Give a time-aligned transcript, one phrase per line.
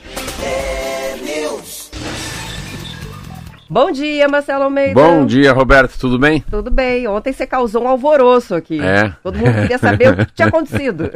[3.69, 4.93] Bom dia, Marcelo Almeida.
[4.93, 6.41] Bom dia, Roberto, tudo bem?
[6.41, 7.07] Tudo bem.
[7.07, 8.81] Ontem você causou um alvoroço aqui.
[8.81, 9.13] É.
[9.23, 11.09] Todo mundo queria saber o que tinha acontecido.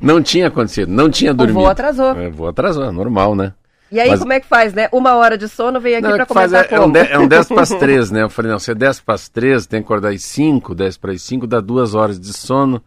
[0.00, 1.58] Não tinha acontecido, não tinha dormido.
[1.58, 2.12] O voo atrasou.
[2.16, 3.52] É, voo atrasou, normal, né?
[3.90, 4.88] E aí, Mas- como é que faz, né?
[4.92, 7.18] Uma hora de sono, vem aqui é, que faz, comentar é, é um de- é
[7.18, 8.22] um 10 para as 3, né?
[8.22, 10.96] Eu falei, não, se é 10 para as 3, tem que acordar às 5, 10
[10.96, 12.80] para as 5, dá duas horas de sono.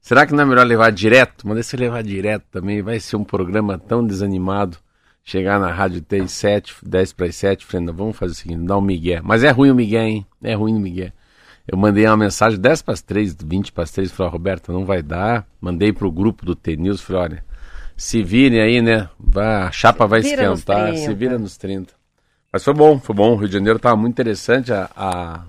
[0.00, 1.46] Será que não é melhor levar direto?
[1.46, 4.78] Mas se levar direto também vai ser um programa tão desanimado.
[5.22, 8.64] Chegar na rádio T 7, 10 para as 7, falei, não, vamos fazer o seguinte,
[8.66, 9.20] dá um migué.
[9.22, 10.26] Mas é ruim o migué, hein?
[10.42, 11.12] É ruim o migué.
[11.68, 14.72] Eu mandei uma mensagem 10 para as 3, 20 para as 3, falei, ó, Roberto,
[14.72, 15.46] não vai dar.
[15.60, 17.44] Mandei pro grupo do T-News, falei, olha,
[17.96, 19.08] se virem aí, né?
[19.20, 21.06] Vai, a chapa vai Vira esquentar, 30.
[21.06, 21.92] se vira nos 30.
[22.52, 23.34] Mas foi bom, foi bom.
[23.34, 24.72] O Rio de Janeiro tava muito interessante.
[24.72, 25.44] A, a-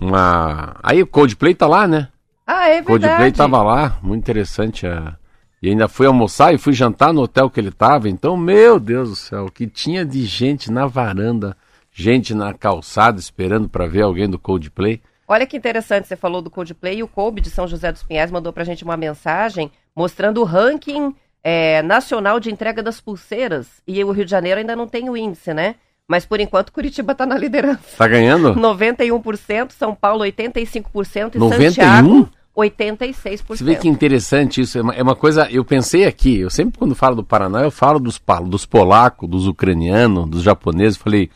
[0.00, 0.76] uma...
[0.82, 2.08] Aí o Coldplay tá lá, né?
[2.46, 3.36] Ah, é Coldplay verdade.
[3.36, 4.86] tava lá, muito interessante.
[4.86, 5.16] a-
[5.62, 8.08] E ainda fui almoçar e fui jantar no hotel que ele tava.
[8.08, 11.56] Então, meu Deus do céu, o que tinha de gente na varanda,
[11.92, 15.00] gente na calçada esperando para ver alguém do Coldplay.
[15.28, 18.30] Olha que interessante, você falou do Coldplay e o Kobe de São José dos Pinhais
[18.30, 23.68] mandou pra gente uma mensagem mostrando o ranking é, nacional de entrega das pulseiras.
[23.86, 25.76] E o Rio de Janeiro ainda não tem o índice, né?
[26.12, 27.80] Mas por enquanto Curitiba tá na liderança.
[27.96, 28.54] Tá ganhando?
[28.54, 31.70] 91%, São Paulo 85% e 91?
[31.70, 33.44] Santiago 86%.
[33.48, 34.76] Você vê que interessante isso.
[34.76, 35.48] É uma, é uma coisa.
[35.50, 39.46] Eu pensei aqui, eu sempre quando falo do Paraná, eu falo dos, dos polacos, dos
[39.46, 40.98] ucranianos, dos japoneses.
[40.98, 41.30] Falei,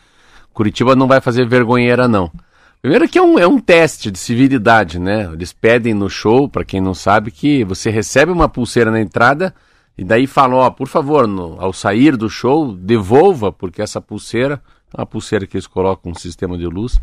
[0.53, 2.31] Curitiba não vai fazer vergonheira, não.
[2.79, 5.27] Primeiro que é um, é um teste de civilidade, né?
[5.33, 9.55] Eles pedem no show, para quem não sabe, que você recebe uma pulseira na entrada
[9.97, 14.61] e daí falam, ó, por favor, no- ao sair do show, devolva, porque essa pulseira,
[14.95, 16.99] uma pulseira que eles colocam um sistema de luz,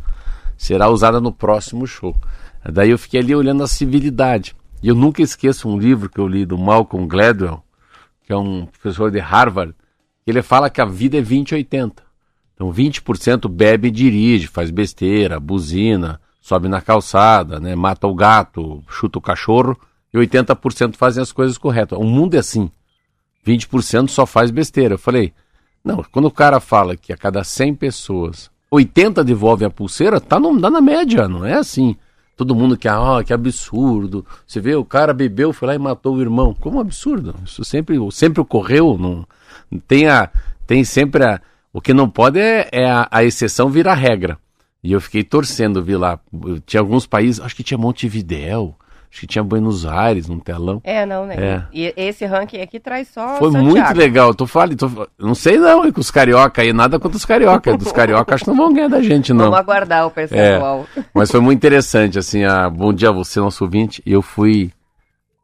[0.57, 2.15] será usada no próximo show.
[2.73, 4.55] Daí eu fiquei ali olhando a civilidade.
[4.83, 7.63] E eu nunca esqueço um livro que eu li do Malcolm Gladwell,
[8.23, 9.75] que é um professor de Harvard,
[10.27, 12.03] ele fala que a vida é 20-80.
[12.55, 18.83] Então 20% bebe e dirige, faz besteira, buzina, sobe na calçada, né, mata o gato,
[18.89, 19.77] chuta o cachorro,
[20.13, 21.99] e 80% fazem as coisas corretas.
[21.99, 22.71] O mundo é assim.
[23.47, 24.95] 20% só faz besteira.
[24.95, 25.33] Eu falei,
[25.85, 30.41] não, quando o cara fala que a cada 100 pessoas, 80 devolvem a pulseira, tá,
[30.41, 31.97] no, tá na média, não é assim.
[32.37, 34.27] Todo mundo que, ah, que absurdo.
[34.47, 36.53] Você vê, o cara bebeu, foi lá e matou o irmão.
[36.53, 37.35] Como absurdo?
[37.45, 38.99] Isso sempre, sempre ocorreu.
[38.99, 39.25] Não,
[39.87, 40.29] tem, a,
[40.67, 41.41] tem sempre a.
[41.73, 44.39] O que não pode é, é a, a exceção virar regra.
[44.83, 46.19] E eu fiquei torcendo, vi lá.
[46.67, 48.75] Tinha alguns países, acho que tinha Montevidéu,
[49.15, 50.81] acho que tinha Buenos Aires, num telão.
[50.83, 51.37] É, não, né?
[51.39, 51.63] É.
[51.73, 53.71] E esse ranking aqui traz só Foi Santiago.
[53.71, 54.35] muito legal.
[54.35, 57.77] Tô falando, tô, não sei não, é com os carioca aí, nada contra os carioca.
[57.77, 59.45] Dos carioca acho que não vão ganhar da gente, não.
[59.45, 60.85] Vamos aguardar o percentual.
[61.15, 64.03] Mas foi muito interessante, assim, a, bom dia a você, nosso ouvinte.
[64.05, 64.73] E eu fui.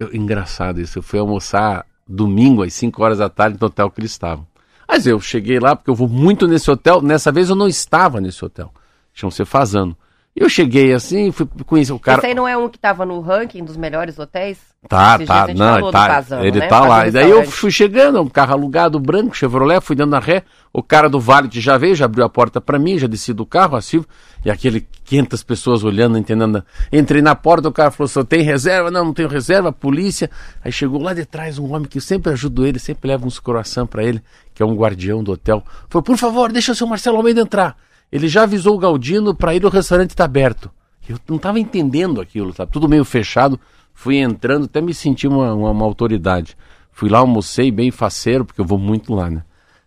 [0.00, 4.00] eu- engraçado isso, eu fui almoçar domingo às 5 horas da tarde no hotel que
[4.00, 4.44] eles estavam.
[4.88, 7.00] Mas eu cheguei lá porque eu vou muito nesse hotel.
[7.00, 8.72] Nessa vez eu não estava nesse hotel.
[9.14, 9.96] Chama se fazendo.
[10.40, 12.16] Eu cheguei assim, fui conhecer o cara.
[12.16, 14.56] Esse aí não é um que tava no ranking dos melhores hotéis?
[14.88, 16.08] Tá, Esses tá, não, do tá.
[16.08, 16.66] Casano, ele né?
[16.66, 17.06] tá lá.
[17.06, 20.42] E daí eu fui chegando, um carro alugado branco, Chevrolet, fui dando a ré.
[20.72, 23.44] O cara do Valet já veio, já abriu a porta pra mim, já desci do
[23.44, 24.08] carro, a Silvia,
[24.42, 26.64] e aquele 500 pessoas olhando, entendendo.
[26.90, 30.30] Entrei na porta, o cara falou: "Só tem reserva?" Não, não tenho reserva, polícia.
[30.64, 33.38] Aí chegou lá de trás um homem que eu sempre ajudo ele, sempre levo uns
[33.38, 34.22] croissant pra ele,
[34.54, 35.62] que é um guardião do hotel.
[35.90, 37.76] Falou: "Por favor, deixa o seu Marcelo Almeida entrar."
[38.10, 40.70] Ele já avisou o Galdino pra ir, o restaurante tá aberto.
[41.08, 43.58] Eu não estava entendendo aquilo, tá tudo meio fechado.
[43.92, 46.56] Fui entrando, até me senti uma, uma, uma autoridade.
[46.92, 49.42] Fui lá, almocei bem faceiro, porque eu vou muito lá, né?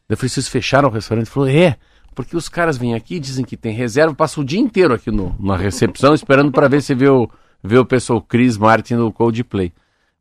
[0.07, 1.25] Eu falei, vocês fecharam o restaurante?
[1.27, 1.77] Ele falou, é,
[2.13, 5.35] porque os caras vêm aqui, dizem que tem reserva, passam o dia inteiro aqui no,
[5.39, 7.29] na recepção, esperando para ver se vê o,
[7.63, 9.73] vê o pessoal Chris Martin no Coldplay.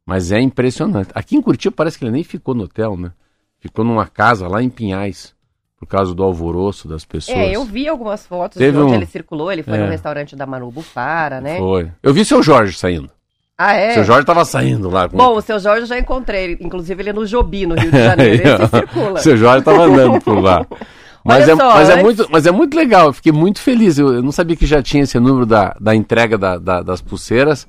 [0.07, 1.11] Mas é impressionante.
[1.15, 3.13] Aqui em Curitiba parece que ele nem ficou no hotel, né?
[3.61, 5.35] Ficou numa casa lá em Pinhais,
[5.83, 7.37] por causa do alvoroço das pessoas.
[7.37, 9.51] É, eu vi algumas fotos Teve de onde um- ele circulou.
[9.51, 9.79] Ele foi É.
[9.85, 11.59] no restaurante da Manu Bufara, né?
[11.59, 11.91] Foi.
[12.01, 13.11] Eu vi seu Jorge saindo.
[13.59, 13.95] Ah, é?
[13.95, 15.09] Seu Jorge tava saindo lá.
[15.09, 15.17] Com...
[15.17, 17.99] Bom, o seu Jorge eu já encontrei, inclusive ele é no Jobi, no Rio de
[18.05, 18.43] Janeiro.
[18.63, 19.19] Esse circula.
[19.19, 20.65] Seu Jorge tava andando por lá.
[21.25, 23.97] Mas, é, só, mas, é antes- muito, mas é muito legal, eu fiquei muito feliz.
[23.99, 27.01] Eu, eu não sabia que já tinha esse número da, da entrega da- da- das
[27.01, 27.67] pulseiras,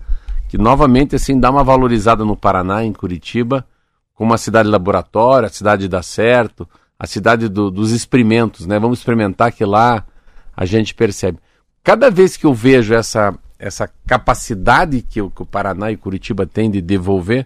[0.49, 3.63] que novamente assim dá uma valorizada no Paraná, em Curitiba,
[4.15, 6.67] como uma cidade laboratório, a cidade dá certo,
[7.03, 8.79] a cidade do, dos experimentos, né?
[8.79, 10.05] Vamos experimentar que lá
[10.55, 11.37] a gente percebe.
[11.83, 16.45] Cada vez que eu vejo essa, essa capacidade que o, que o Paraná e Curitiba
[16.45, 17.45] têm de devolver,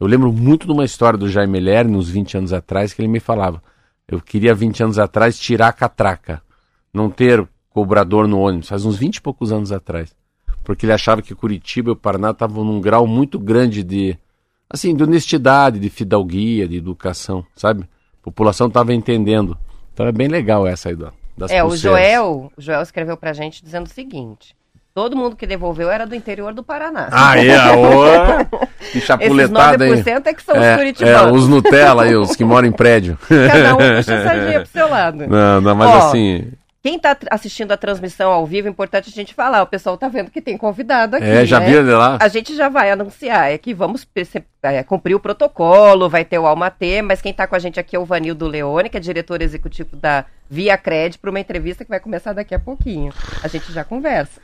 [0.00, 3.08] eu lembro muito de uma história do Jaime Lerner, uns 20 anos atrás, que ele
[3.08, 3.62] me falava.
[4.08, 6.40] Eu queria, 20 anos atrás, tirar a catraca.
[6.90, 10.16] Não ter cobrador no ônibus, faz uns 20 e poucos anos atrás.
[10.64, 14.16] Porque ele achava que Curitiba e o Paraná estavam num grau muito grande de,
[14.70, 17.86] assim, de honestidade, de fidalguia, de educação, sabe?
[18.24, 19.56] A população estava entendendo.
[19.92, 21.72] Então é bem legal essa aí das É, pulseiras.
[21.72, 24.56] o Joel, o Joel escreveu pra gente dizendo o seguinte:
[24.94, 27.08] Todo mundo que devolveu era do interior do Paraná.
[27.10, 28.46] Ah, é?
[28.92, 31.20] Que chapuletada, Esses 9% é que são é, os curitibanos.
[31.20, 33.18] É, os Nutella aí, os que moram em prédio.
[33.28, 34.12] Cada um puxa
[34.62, 35.26] pro seu lado.
[35.26, 36.52] Não, não, mas Ó, assim...
[36.84, 39.62] Quem está assistindo a transmissão ao vivo, é importante a gente falar.
[39.62, 41.24] O pessoal está vendo que tem convidado aqui.
[41.24, 41.64] É, já né?
[41.64, 42.18] viu ele lá?
[42.20, 43.50] A gente já vai anunciar.
[43.50, 44.06] É que vamos
[44.62, 47.96] é, cumprir o protocolo, vai ter o Almatê, mas quem está com a gente aqui
[47.96, 51.90] é o Vanildo Leone, que é diretor executivo da Via Cred, para uma entrevista que
[51.90, 53.14] vai começar daqui a pouquinho.
[53.42, 54.38] A gente já conversa.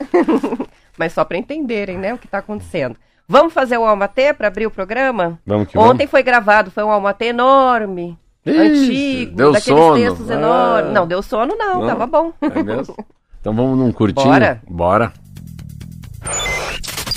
[0.96, 2.96] mas só para entenderem né, o que está acontecendo.
[3.28, 5.38] Vamos fazer o Almatê para abrir o programa?
[5.44, 6.10] Vamos que Ontem vamos.
[6.10, 8.18] foi gravado, foi um Almatê enorme.
[8.46, 9.94] Ixi, antigo, deu daqueles sono.
[9.96, 10.34] textos Ah.
[10.34, 10.92] enormes.
[10.92, 11.86] Não, deu sono não, Não?
[11.86, 12.32] tava bom.
[12.40, 12.96] É mesmo?
[13.40, 14.26] Então vamos num curtinho?
[14.28, 14.62] Bora.
[14.68, 15.12] Bora.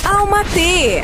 [0.06, 1.04] Alma T.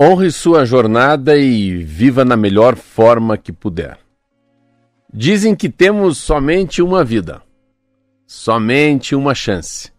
[0.00, 3.98] Honre sua jornada e viva na melhor forma que puder.
[5.12, 7.42] Dizem que temos somente uma vida,
[8.26, 9.91] somente uma chance.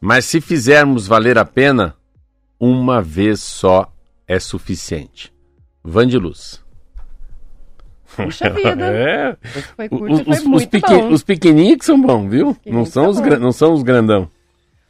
[0.00, 1.94] Mas se fizermos valer a pena,
[2.58, 3.92] uma vez só
[4.26, 5.32] é suficiente.
[5.84, 6.62] Van de Luz.
[8.16, 8.86] Puxa vida.
[8.92, 9.36] É.
[9.76, 11.12] Foi curto e foi os, os, muito pequen- bom.
[11.12, 12.56] os pequenininhos que são bons, viu?
[12.66, 14.30] Não são, tá os não são os grandão.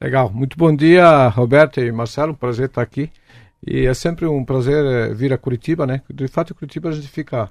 [0.00, 0.30] Legal.
[0.30, 2.32] Muito bom dia, Roberto e Marcelo.
[2.32, 3.10] Um prazer estar aqui.
[3.66, 6.02] E é sempre um prazer eh, vir a Curitiba, né?
[6.08, 7.50] De fato, Curitiba a gente fica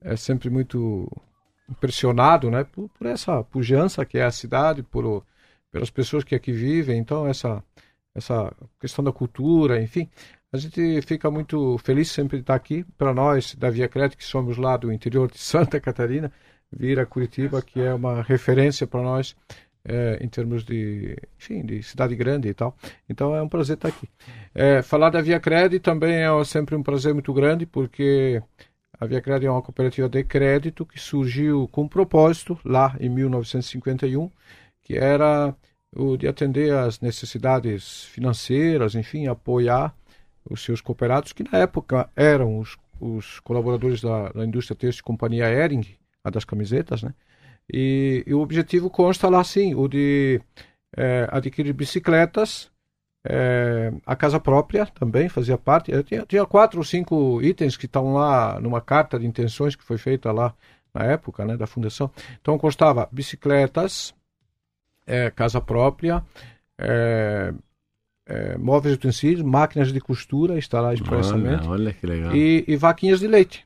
[0.00, 1.10] é sempre muito
[1.68, 2.64] impressionado, né?
[2.64, 5.24] Por, por essa pujança que é a cidade, por
[5.70, 6.98] pelas pessoas que aqui vivem.
[6.98, 7.62] Então, essa
[8.14, 10.08] essa questão da cultura, enfim,
[10.54, 12.84] a gente fica muito feliz sempre de estar aqui.
[12.96, 16.30] Para nós da Via Crédito, que somos lá do interior de Santa Catarina,
[16.70, 19.34] vir a Curitiba, que é uma referência para nós
[19.84, 22.76] eh, em termos de, enfim, de cidade grande e tal.
[23.08, 24.08] Então é um prazer estar aqui.
[24.54, 28.40] Eh, falar da Via Cred também é sempre um prazer muito grande, porque
[29.00, 33.08] a Via Cred é uma cooperativa de crédito que surgiu com um propósito lá em
[33.08, 34.30] 1951,
[34.84, 35.52] que era
[35.96, 39.92] o de atender às necessidades financeiras, enfim, apoiar
[40.48, 45.48] os seus cooperados, que na época eram os, os colaboradores da, da indústria têxtil Companhia
[45.48, 45.84] Ering,
[46.22, 47.14] a das camisetas, né?
[47.72, 50.40] E, e o objetivo consta lá sim, o de
[50.96, 52.70] eh, adquirir bicicletas,
[53.26, 55.90] eh, a casa própria também fazia parte.
[55.90, 59.82] Eu tinha, tinha quatro ou cinco itens que estão lá numa carta de intenções que
[59.82, 60.54] foi feita lá
[60.92, 62.10] na época né, da fundação.
[62.40, 64.14] Então constava bicicletas,
[65.06, 66.22] eh, casa própria,
[66.78, 67.54] eh,
[68.26, 72.34] eh, móveis e utensílios, máquinas de costura, instalar expressamente, Olha, olha que legal.
[72.34, 73.64] e, e vaquinhas de leite.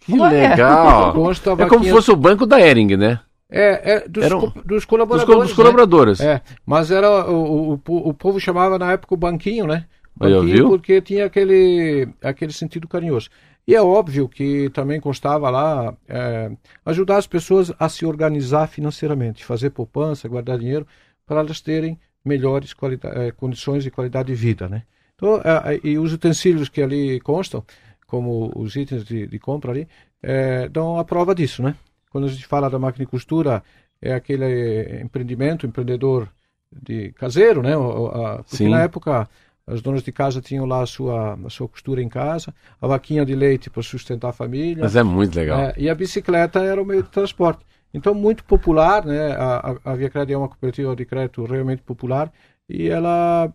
[0.00, 0.50] Que Olha.
[0.50, 1.12] legal.
[1.12, 3.20] Consta É como vaquinhas- fosse o banco da Ering, né?
[3.48, 5.34] É, é dos, Era um- co- dos Dos, colaboradores.
[5.34, 5.56] co- dos né?
[5.56, 6.20] colaboradores.
[6.20, 9.84] É, mas era o, o, o po- o povo chamava na época o banquinho, né?
[10.16, 13.28] Banquinho porque tinha aquele, aquele sentido carinhoso.
[13.68, 16.50] E é óbvio que também constava lá é,
[16.84, 20.86] ajudar as pessoas a se organizar financeiramente, fazer poupança, guardar dinheiro,
[21.26, 22.74] para elas terem melhores
[23.04, 24.82] eh, condições de qualidade de vida, né?
[25.14, 27.64] Então, eh, e os utensílios que ali constam,
[28.06, 29.88] como os itens de, de compra ali,
[30.22, 31.74] eh, dão a prova disso, né?
[32.10, 33.62] Quando a gente fala da máquina de costura,
[34.00, 36.28] é aquele empreendimento, empreendedor
[36.70, 37.74] de caseiro, né?
[37.74, 38.68] A- porque Sim.
[38.70, 39.28] na época
[39.66, 43.24] as donas de casa tinham lá a sua, a sua costura em casa, a vaquinha
[43.24, 44.82] de leite para sustentar a família.
[44.82, 45.60] Mas é muito legal.
[45.60, 47.64] É, e a bicicleta era o meio de transporte.
[47.94, 49.32] Então, muito popular, né?
[49.32, 52.32] A, a, a Via Cred é uma cooperativa de crédito realmente popular
[52.68, 53.52] e ela,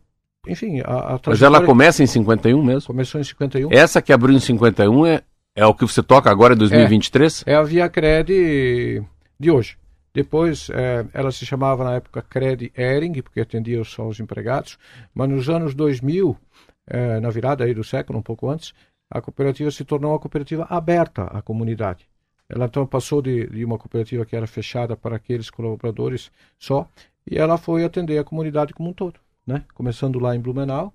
[0.48, 0.82] enfim...
[0.82, 2.88] A, a Mas ela começa em 51 mesmo?
[2.88, 3.70] Começou em 51.
[3.72, 5.22] Essa que abriu em 51 é,
[5.56, 7.44] é o que você toca agora em 2023?
[7.48, 9.04] É, é a Via Cred
[9.40, 9.78] de hoje.
[10.14, 14.78] Depois, é, ela se chamava na época Cred Ering, porque atendia só os empregados,
[15.14, 16.36] mas nos anos 2000,
[16.88, 18.74] é, na virada aí do século, um pouco antes,
[19.12, 22.08] a cooperativa se tornou uma cooperativa aberta à comunidade.
[22.50, 26.88] Ela então passou de, de, uma cooperativa que era fechada para aqueles colaboradores só,
[27.30, 29.64] e ela foi atender a comunidade como um todo, né?
[29.74, 30.94] Começando lá em Blumenau,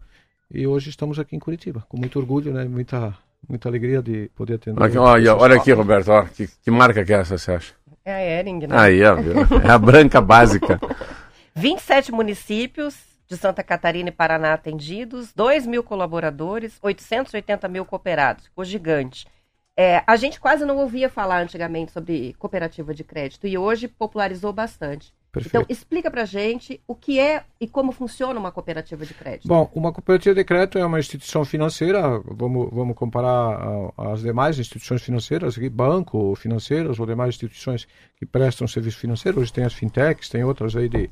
[0.51, 2.65] e hoje estamos aqui em Curitiba, com muito orgulho, né?
[2.65, 3.15] Muita,
[3.47, 4.83] muita alegria de poder atender.
[4.83, 7.75] Aqui, olha, olha aqui, Roberto, ó, que, que, marca que é essa, você acha?
[8.05, 8.69] É a Ering, né?
[8.71, 9.17] Aí, ó,
[9.63, 10.81] é a branca básica.
[11.55, 12.97] 27 municípios
[13.29, 19.27] de Santa Catarina e Paraná atendidos, 2 mil colaboradores, 880 mil cooperados, ficou gigante.
[19.77, 24.53] É, a gente quase não ouvia falar antigamente sobre cooperativa de crédito e hoje popularizou
[24.53, 25.15] bastante.
[25.33, 25.57] Perfeito.
[25.57, 29.49] Então, explica pra gente o que é e como funciona uma cooperativa de crédito.
[29.49, 33.59] Bom, uma cooperativa de crédito é uma instituição financeira, vamos, vamos comparar
[33.97, 37.89] às demais instituições financeiras, banco, financeiras ou demais instituições
[38.19, 39.41] que prestam serviço financeiro.
[39.41, 41.09] Hoje tem as fintechs, tem outras aí de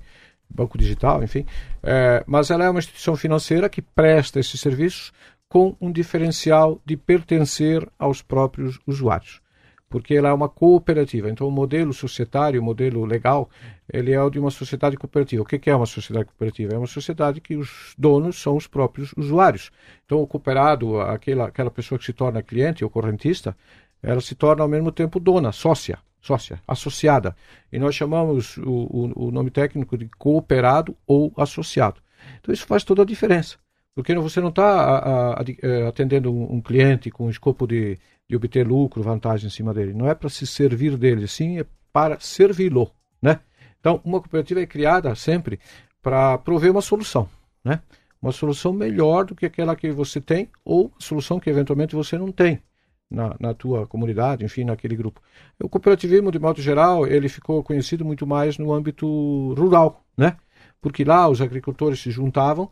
[0.51, 1.47] banco digital, enfim.
[1.83, 5.15] É, mas ela é uma instituição financeira que presta esses serviços
[5.51, 9.43] com um diferencial de pertencer aos próprios usuários
[9.91, 11.29] porque ela é uma cooperativa.
[11.29, 13.51] Então, o modelo societário, o modelo legal,
[13.93, 15.43] ele é o de uma sociedade cooperativa.
[15.43, 16.75] O que é uma sociedade cooperativa?
[16.75, 19.73] É uma sociedade que os donos são os próprios usuários.
[20.07, 23.57] Então, o cooperado, aquela, aquela pessoa que se torna cliente ou correntista,
[24.01, 27.35] ela se torna ao mesmo tempo dona, sócia, sócia, associada.
[27.73, 32.01] E nós chamamos o, o, o nome técnico de cooperado ou associado.
[32.39, 33.59] Então, isso faz toda a diferença.
[33.95, 37.99] Porque você não está eh, atendendo um cliente com o escopo de
[38.31, 39.93] de obter lucro, vantagem em cima dele.
[39.93, 43.41] Não é para se servir dele, sim é para servi-lo, né?
[43.81, 45.59] Então, uma cooperativa é criada sempre
[46.01, 47.29] para prover uma solução,
[47.65, 47.83] né?
[48.23, 52.31] Uma solução melhor do que aquela que você tem ou solução que eventualmente você não
[52.31, 52.63] tem
[53.11, 55.21] na, na tua comunidade, enfim, naquele grupo.
[55.61, 60.37] O cooperativismo, de modo geral, ele ficou conhecido muito mais no âmbito rural, né?
[60.81, 62.71] Porque lá os agricultores se juntavam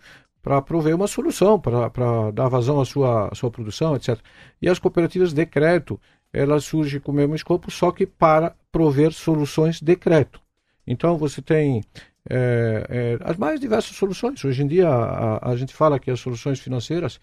[0.48, 4.18] para prover uma solução, para dar vazão à sua, à sua produção, etc.
[4.62, 6.00] E as cooperativas de crédito,
[6.32, 10.40] elas surgem com o mesmo escopo, só que para prover soluções de crédito.
[10.86, 11.84] Então você tem
[12.30, 14.42] é, é, as mais diversas soluções.
[14.42, 17.20] Hoje em dia a, a, gente fala que as soluções financeiras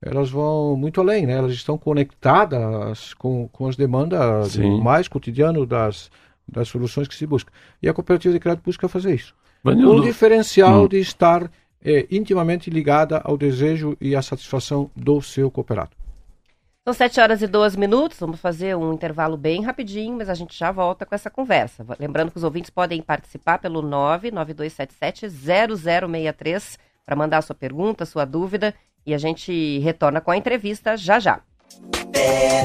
[0.00, 1.32] elas vão muito além, né?
[1.32, 6.12] elas estão conectadas com, com as demandas mais cotidiano das,
[6.46, 7.52] das soluções que se busca.
[7.82, 9.34] E a cooperativa de crédito busca fazer isso.
[9.64, 10.88] O diferencial hum.
[10.88, 11.50] de estar
[11.84, 15.90] é intimamente ligada ao desejo e à satisfação do seu cooperado.
[16.84, 20.58] São 7 horas e 12 minutos, vamos fazer um intervalo bem rapidinho, mas a gente
[20.58, 21.84] já volta com essa conversa.
[22.00, 28.24] Lembrando que os ouvintes podem participar pelo 99277-0063 para mandar a sua pergunta, a sua
[28.24, 31.42] dúvida, e a gente retorna com a entrevista já já.
[32.14, 32.64] É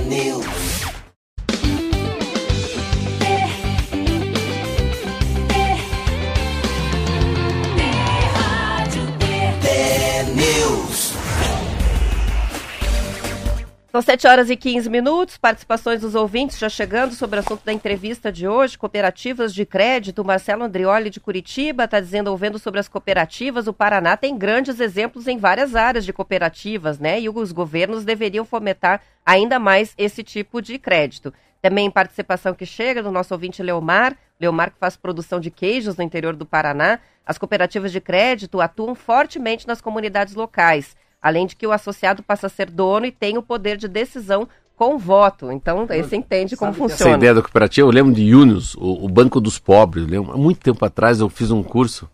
[13.95, 17.71] São 7 horas e 15 minutos, participações dos ouvintes já chegando sobre o assunto da
[17.71, 20.25] entrevista de hoje, cooperativas de crédito.
[20.25, 25.27] Marcelo Andrioli de Curitiba está dizendo, ouvindo sobre as cooperativas, o Paraná tem grandes exemplos
[25.27, 27.21] em várias áreas de cooperativas, né?
[27.21, 31.31] E os governos deveriam fomentar ainda mais esse tipo de crédito.
[31.61, 36.03] Também participação que chega do nosso ouvinte Leomar, Leomar que faz produção de queijos no
[36.03, 36.99] interior do Paraná.
[37.23, 42.47] As cooperativas de crédito atuam fortemente nas comunidades locais Além de que o associado passa
[42.47, 45.51] a ser dono e tem o poder de decisão com voto.
[45.51, 47.11] Então, você entende como funciona.
[47.11, 50.05] Essa ideia da cooperativa, eu lembro de Yunus, o, o Banco dos Pobres.
[50.05, 52.09] Lembro, há muito tempo atrás eu fiz um curso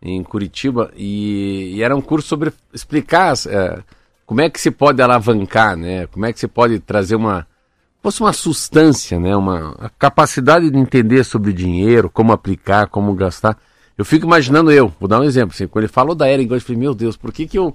[0.00, 3.78] em Curitiba e, e era um curso sobre explicar é,
[4.26, 6.06] como é que se pode alavancar, né?
[6.08, 7.46] Como é que se pode trazer uma
[8.02, 9.34] fosse uma substância, né?
[9.36, 13.56] Uma capacidade de entender sobre dinheiro, como aplicar, como gastar.
[13.96, 16.60] Eu fico imaginando eu, vou dar um exemplo, assim, quando ele falou da era eu
[16.60, 17.74] falei, meu Deus, por que que eu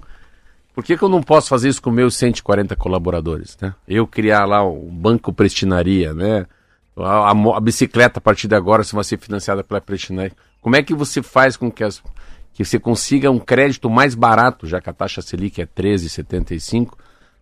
[0.78, 3.58] por que, que eu não posso fazer isso com meus 140 colaboradores?
[3.60, 3.74] Né?
[3.88, 6.46] Eu criar lá um banco prestinaria, né?
[6.96, 10.30] A, a, a, bicicleta a partir de agora se vai ser financiada pela prestinaria.
[10.62, 12.00] Como é que você faz com que, as,
[12.54, 16.92] que você consiga um crédito mais barato, já que a taxa Selic é 13,75,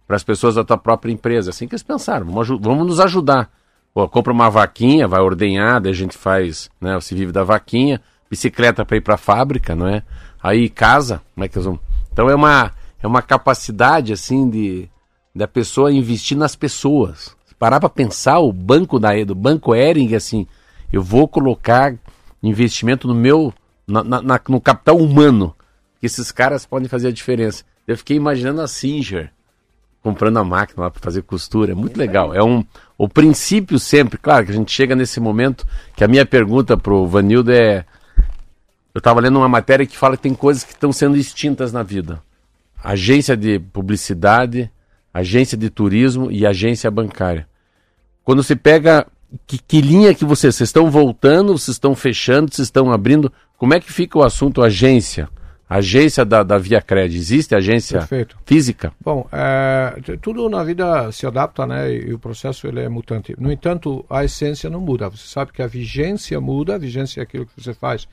[0.07, 1.51] para as pessoas da tua própria empresa?
[1.51, 3.51] Assim que eles pensaram, vamos, vamos nos ajudar.
[3.93, 6.95] Pô, compra uma vaquinha, vai ordenhar, daí a gente faz, né?
[6.95, 8.01] Você vive da vaquinha,
[8.31, 10.03] bicicleta para ir para a fábrica, não é?
[10.43, 11.79] Aí casa, como é que eles vão?
[12.11, 12.73] Então é uma
[13.03, 14.89] é uma capacidade assim de
[15.35, 17.37] da pessoa investir nas pessoas.
[17.59, 20.47] Parar para pensar, o banco da do banco Ering assim,
[20.93, 21.95] eu vou colocar
[22.43, 23.53] investimento no meu,
[23.87, 25.55] na, na, no capital humano,
[26.01, 27.65] que esses caras podem fazer a diferença.
[27.87, 29.31] Eu fiquei imaginando a Singer
[30.03, 32.33] comprando a máquina lá para fazer costura, é muito legal.
[32.33, 32.65] É um
[32.97, 37.07] o princípio sempre, claro que a gente chega nesse momento que a minha pergunta pro
[37.07, 37.85] Vanildo é
[38.95, 41.83] eu estava lendo uma matéria que fala que tem coisas que estão sendo extintas na
[41.83, 42.23] vida.
[42.89, 44.71] Agência de publicidade,
[45.13, 47.49] agência de turismo e agência bancária.
[48.23, 49.05] Quando você pega
[49.45, 53.75] que, que linha que vocês, vocês estão voltando, vocês estão fechando, vocês estão abrindo, como
[53.75, 55.29] é que fica o assunto agência?
[55.69, 58.39] Agência da, da Via Cred, existe agência Perfeito.
[58.47, 58.93] física?
[59.01, 61.93] Bom, é, tudo na vida se adapta, né?
[61.93, 63.35] E, o processo ele é mutante.
[63.37, 65.09] No entanto, a essência não muda.
[65.09, 68.07] Você sabe que a vigência muda, a vigência é aquilo que você faz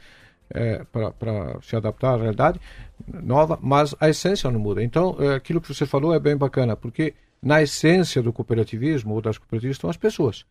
[0.50, 2.60] é, para se adaptar à realidade
[3.08, 4.84] nova, mas a essência não muda.
[4.84, 9.22] Então, é, aquilo que você falou é bem bacana, porque na essência do cooperativismo ou
[9.22, 10.46] das cooperativas estão as pessoas.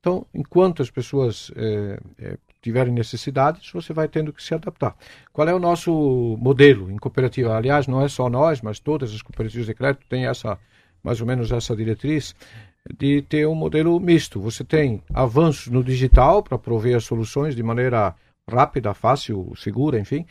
[0.00, 4.96] Então, enquanto as pessoas é, é, tiverem necessidades, você vai tendo que se adaptar.
[5.32, 7.56] Qual é o nosso modelo em cooperativa?
[7.56, 10.58] Aliás, não é só nós, mas todas as cooperativas de crédito têm essa,
[11.02, 12.36] mais ou menos essa diretriz
[12.96, 14.40] de ter um modelo misto.
[14.40, 18.14] Você tem avanços no digital para prover as soluções de maneira
[18.48, 20.24] rápida, fácil, segura, enfim,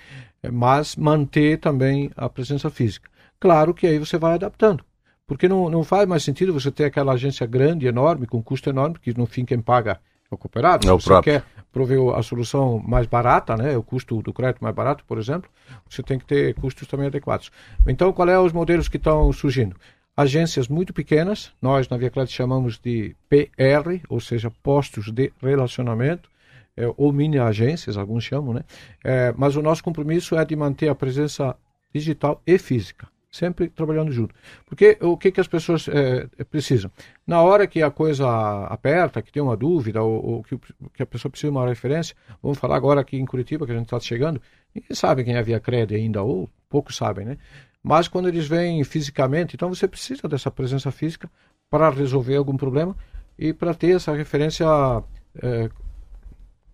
[0.52, 3.10] mas manter também a presença física.
[3.40, 4.84] Claro que aí você vai adaptando.
[5.28, 9.00] Porque não, não faz mais sentido você ter aquela agência grande, enorme, com custo enorme,
[9.00, 10.00] que no fim quem paga
[10.32, 10.88] é o cooperado.
[10.88, 11.34] É o você próprio.
[11.34, 15.50] quer prover a solução mais barata, né, o custo do crédito mais barato, por exemplo,
[15.90, 17.52] você tem que ter custos também adequados.
[17.88, 19.76] Então, qual é os modelos que estão surgindo?
[20.16, 26.30] Agências muito pequenas, nós na Via Crédito chamamos de PR, ou seja, postos de relacionamento,
[26.78, 28.62] é, ou mini agências, alguns chamam, né?
[29.04, 31.56] É, mas o nosso compromisso é de manter a presença
[31.94, 34.34] digital e física sempre trabalhando junto.
[34.66, 36.90] Porque o que, que as pessoas é, precisam?
[37.28, 38.28] Na hora que a coisa
[38.68, 40.58] aperta, que tem uma dúvida, ou, ou que,
[40.94, 43.76] que, a pessoa precisa de uma referência, vamos falar agora aqui em Curitiba, que a
[43.76, 44.42] gente está chegando,
[44.74, 47.38] ninguém sabe quem é Via Cred ainda, ou poucos sabem, né?
[47.84, 51.30] Mas quando eles vêm fisicamente, então você precisa dessa presença física
[51.70, 52.96] para resolver algum problema
[53.38, 54.66] e para ter essa referência
[55.42, 55.70] é,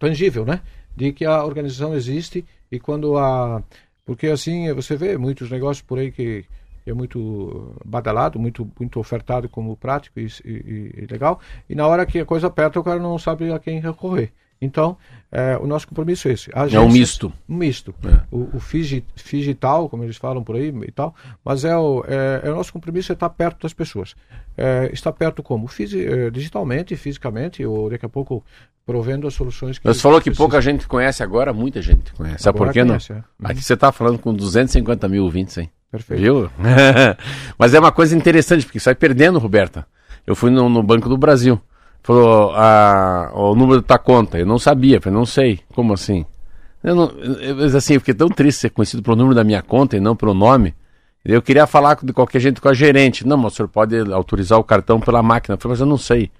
[0.01, 0.61] tangível, né?
[0.95, 3.63] De que a organização existe e quando a
[4.03, 6.43] porque assim, você vê muitos negócios por aí que
[6.85, 12.05] é muito badalado, muito, muito ofertado como prático e, e, e, legal, e na hora
[12.05, 14.33] que a coisa aperta, o cara não sabe a quem recorrer.
[14.61, 14.95] Então,
[15.31, 16.51] é, o nosso compromisso é esse.
[16.53, 17.33] Agência, é um misto.
[17.49, 17.95] Um misto.
[18.05, 18.21] É.
[18.29, 22.51] O, o figital, como eles falam por aí e tal, mas é o, é, é
[22.51, 24.13] o nosso compromisso é estar perto das pessoas.
[24.55, 25.67] É, estar perto como?
[25.67, 28.43] Fisi, é, digitalmente, fisicamente, ou daqui a pouco
[28.85, 29.87] provendo as soluções que...
[29.87, 32.43] Você falou que pouca gente conhece agora, muita gente conhece.
[32.43, 32.95] Sabe por que não?
[32.95, 33.23] É.
[33.43, 35.71] Aqui você está falando com 250 mil ouvintes, hein?
[35.89, 36.21] Perfeito.
[36.21, 36.49] Viu?
[37.57, 39.87] mas é uma coisa interessante, porque sai perdendo, Roberta.
[40.25, 41.59] Eu fui no, no Banco do Brasil.
[42.03, 44.39] Falou, a, o número da tua conta.
[44.39, 45.59] Eu não sabia, falei, não sei.
[45.73, 46.25] Como assim?
[46.83, 49.95] Eu não, eu, assim, eu fiquei tão triste ser conhecido pelo número da minha conta
[49.95, 50.73] e não pelo nome.
[51.23, 53.25] Eu queria falar de qualquer jeito com a gerente.
[53.25, 55.53] Não, mas o senhor pode autorizar o cartão pela máquina.
[55.53, 56.31] Eu falei, mas eu não sei.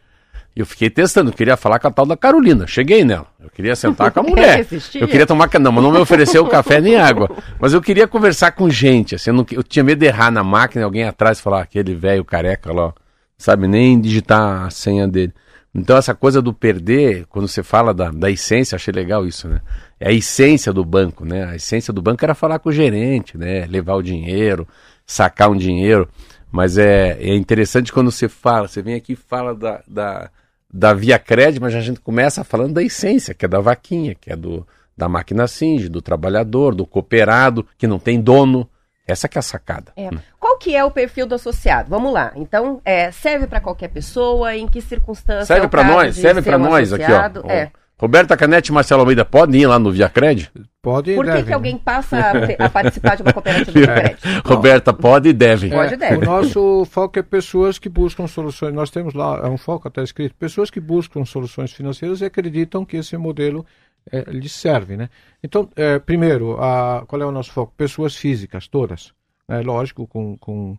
[0.56, 2.68] E eu fiquei testando, eu queria falar com a tal da Carolina.
[2.68, 3.28] Cheguei nela.
[3.40, 4.68] Eu queria sentar com a mulher.
[4.96, 7.30] eu queria tomar não, mas não me ofereceu café nem água.
[7.60, 9.16] Mas eu queria conversar com gente.
[9.16, 11.94] Assim, eu, não, eu tinha medo de errar na máquina, alguém atrás falar, ah, aquele
[11.94, 12.94] velho careca lá,
[13.38, 15.34] sabe nem digitar a senha dele.
[15.74, 19.62] Então, essa coisa do perder, quando você fala da, da essência, achei legal isso, né?
[20.00, 21.46] É a essência do banco, né?
[21.46, 23.66] A essência do banco era falar com o gerente, né?
[23.68, 24.68] Levar o dinheiro,
[25.06, 26.10] sacar um dinheiro.
[26.52, 30.30] Mas é, é interessante quando você fala, você vem aqui e fala da, da,
[30.72, 34.30] da Via Crédito, mas a gente começa falando da essência, que é da vaquinha, que
[34.30, 38.70] é do, da máquina Singe, do trabalhador, do cooperado, que não tem dono.
[39.12, 39.92] Essa que é a sacada.
[39.96, 40.10] É.
[40.40, 41.90] Qual que é o perfil do associado?
[41.90, 42.32] Vamos lá.
[42.36, 44.56] Então, é, serve para qualquer pessoa?
[44.56, 45.46] Em que circunstância?
[45.46, 47.40] Serve é para nós, serve para um nós associado?
[47.40, 47.52] aqui, ó.
[47.52, 47.72] É.
[48.02, 50.52] Roberta Canete e Marcelo Almeida podem ir lá no Via Cred?
[50.82, 52.32] Pode e Por que, deve, que alguém passa a,
[52.66, 54.28] a, participar de uma cooperativa de crédito?
[54.44, 55.70] Roberta, pode e deve.
[55.70, 56.16] Pode e deve.
[56.16, 58.74] O nosso foco é pessoas que buscam soluções.
[58.74, 62.84] Nós temos lá, é um foco até escrito, pessoas que buscam soluções financeiras e acreditam
[62.84, 63.64] que esse modelo
[64.10, 64.96] é, lhes serve.
[64.96, 65.10] Né?
[65.44, 67.74] Então, é, primeiro, a, qual é o nosso foco?
[67.76, 69.14] Pessoas físicas, todas
[69.52, 70.78] né, lógico, com, com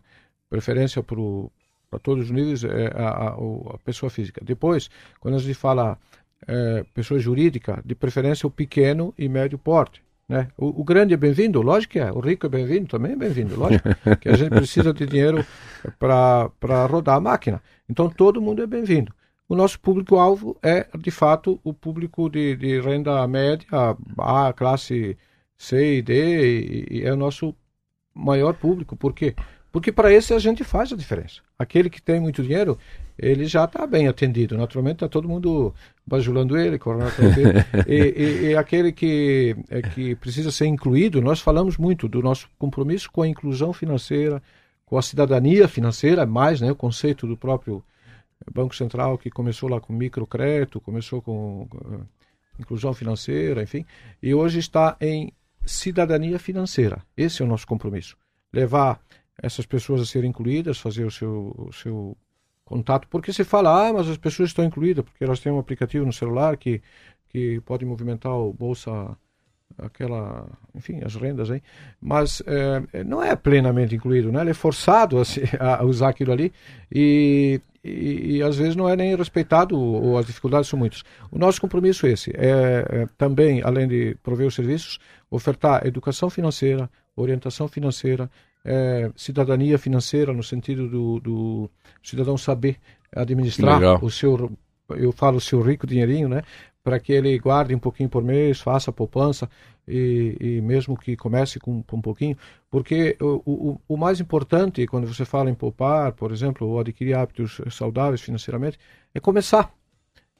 [0.49, 4.41] preferência para todos os níveis, é, a, a, a, pessoa física.
[4.43, 5.97] Depois, quando a gente fala
[6.47, 10.01] é, pessoa jurídica, de preferência o pequeno e médio porte.
[10.27, 10.47] Né?
[10.57, 12.11] O, o grande é bem-vindo, lógico que é.
[12.11, 13.87] O rico é bem-vindo, também é bem-vindo, lógico.
[14.19, 15.45] que a gente precisa de dinheiro
[15.99, 17.61] para rodar a máquina.
[17.87, 19.13] Então, todo mundo é bem-vindo.
[19.47, 23.67] O nosso público-alvo é, de fato, o público de, de renda média,
[24.17, 25.17] A, classe
[25.57, 27.55] C e D, e, e é o nosso
[28.13, 28.95] maior público.
[28.95, 29.35] Por quê?
[29.71, 31.41] Porque para esse a gente faz a diferença.
[31.57, 32.77] Aquele que tem muito dinheiro,
[33.17, 34.55] ele já está bem atendido.
[34.55, 35.73] Naturalmente está todo mundo
[36.05, 36.77] bajulando ele,
[37.87, 42.47] e, e, e, aquele que, é, que precisa ser incluído, nós falamos muito do nosso
[42.59, 44.43] compromisso com a inclusão financeira,
[44.85, 47.83] com a cidadania financeira, mais né, o conceito do próprio
[48.51, 52.07] Banco Central que começou lá com microcrédito, começou com uh,
[52.59, 53.85] inclusão financeira, enfim,
[54.21, 55.33] e hoje está em
[55.65, 57.01] cidadania financeira.
[57.15, 58.17] Esse é o nosso compromisso.
[58.51, 58.99] Levar
[59.41, 62.17] essas pessoas a serem incluídas, fazer o seu, o seu
[62.63, 66.05] contato, porque se fala, ah, mas as pessoas estão incluídas, porque elas têm um aplicativo
[66.05, 66.81] no celular que,
[67.29, 69.17] que pode movimentar o bolsa,
[69.77, 71.61] aquela, enfim, as rendas aí,
[71.99, 74.41] mas é, não é plenamente incluído, né?
[74.41, 75.17] ele é forçado
[75.59, 76.53] a, a usar aquilo ali
[76.91, 81.03] e, e, e, às vezes não é nem respeitado ou as dificuldades são muitas.
[81.29, 86.29] O nosso compromisso é esse, é, é também, além de prover os serviços, ofertar educação
[86.29, 88.29] financeira, orientação financeira,
[88.63, 91.69] é, cidadania financeira no sentido do, do
[92.01, 92.77] cidadão saber
[93.13, 94.51] administrar o seu,
[94.89, 96.41] eu falo o seu rico dinheirinho, né?
[96.83, 99.49] Para que ele guarde um pouquinho por mês, faça poupança
[99.87, 102.37] e, e mesmo que comece com, com um pouquinho,
[102.69, 107.15] porque o, o, o, mais importante quando você fala em poupar, por exemplo, ou adquirir
[107.15, 108.77] hábitos saudáveis financeiramente,
[109.13, 109.73] é começar.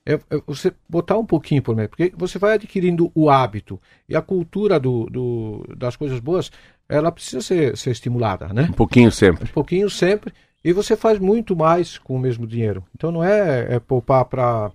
[0.06, 4.16] É, é, você botar um pouquinho por mês, porque você vai adquirindo o hábito e
[4.16, 6.52] a cultura do, do, das coisas boas,
[6.90, 8.68] ela precisa ser, ser estimulada, né?
[8.70, 9.46] Um pouquinho sempre.
[9.46, 10.34] Um pouquinho sempre.
[10.64, 12.84] E você faz muito mais com o mesmo dinheiro.
[12.96, 14.72] Então não é, é poupar para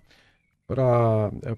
[0.68, 1.54] para é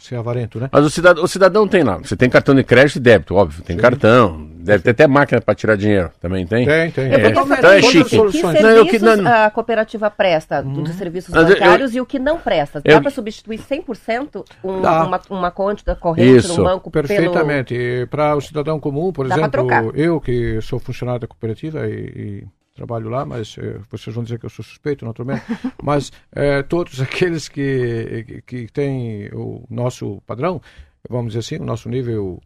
[0.00, 0.68] ser avarento, né?
[0.72, 1.98] Mas o cidadão, o cidadão tem lá.
[1.98, 3.62] Você tem cartão de crédito e débito, óbvio.
[3.62, 3.82] Tem Sim.
[3.82, 4.50] cartão.
[4.56, 6.10] Deve ter até máquina para tirar dinheiro.
[6.20, 6.66] Também tem?
[6.66, 7.12] Tem, tem.
[7.12, 8.10] É, então é chique.
[8.10, 10.82] Que serviços não, que, não, a cooperativa presta hum.
[10.82, 12.80] dos serviços bancários eu, e o que não presta?
[12.80, 16.58] Dá para substituir 100% um, uma, uma conta corrente Isso.
[16.58, 17.74] num banco Perfeitamente.
[17.74, 18.08] Pelo...
[18.08, 22.46] Para o cidadão comum, por Dá exemplo, eu que sou funcionário da cooperativa e, e
[22.80, 25.44] trabalho lá, mas eh, vocês vão dizer que eu sou suspeito, naturalmente,
[25.82, 30.60] mas eh, todos aqueles que, que têm o nosso padrão,
[31.08, 32.40] vamos dizer assim, o nosso nível,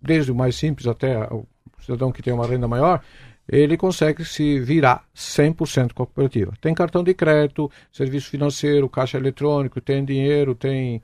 [0.00, 1.44] desde o mais simples até o
[1.80, 3.02] cidadão que tem uma renda maior,
[3.48, 6.52] ele consegue se virar 100% cooperativa.
[6.60, 11.02] Tem cartão de crédito, serviço financeiro, caixa eletrônico, tem dinheiro, tem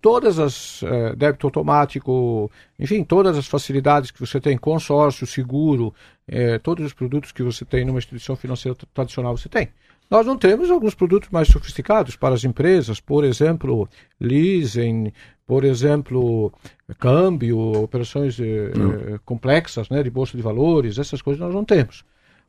[0.00, 5.94] todas as é, débito automático, enfim, todas as facilidades que você tem, consórcio, seguro,
[6.28, 9.68] é, todos os produtos que você tem numa instituição financeira tradicional você tem.
[10.10, 13.88] Nós não temos alguns produtos mais sofisticados para as empresas, por exemplo,
[14.20, 15.10] leasing,
[15.46, 16.52] por exemplo,
[16.98, 22.04] câmbio, operações é, complexas, né, de bolsa de valores, essas coisas nós não temos.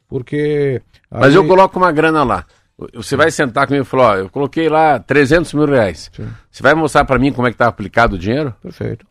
[0.10, 0.82] Porque.
[1.10, 1.36] Mas aí...
[1.36, 2.46] eu coloco uma grana lá.
[2.94, 6.10] Você vai sentar comigo e falar, ó, eu coloquei lá 300 mil reais.
[6.14, 6.28] Sim.
[6.50, 8.54] Você vai mostrar para mim como é que está aplicado o dinheiro?
[8.62, 9.06] Perfeito.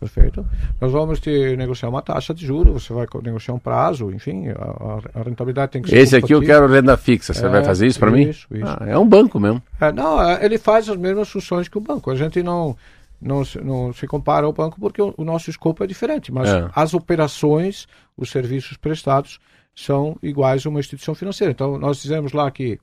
[0.00, 0.46] Perfeito.
[0.80, 5.20] Nós vamos te negociar uma taxa de juros, você vai negociar um prazo, enfim, a,
[5.20, 5.98] a rentabilidade tem que ser.
[5.98, 8.22] Esse aqui eu quero renda fixa, você é, vai fazer isso para mim?
[8.22, 8.64] Isso, isso.
[8.64, 9.62] Ah, é um banco mesmo.
[9.78, 12.10] É, não, é, ele faz as mesmas funções que o banco.
[12.10, 12.74] A gente não,
[13.20, 16.70] não, não se compara ao banco porque o, o nosso escopo é diferente, mas é.
[16.74, 19.38] as operações, os serviços prestados
[19.74, 21.52] são iguais a uma instituição financeira.
[21.52, 22.78] Então, nós dizemos lá que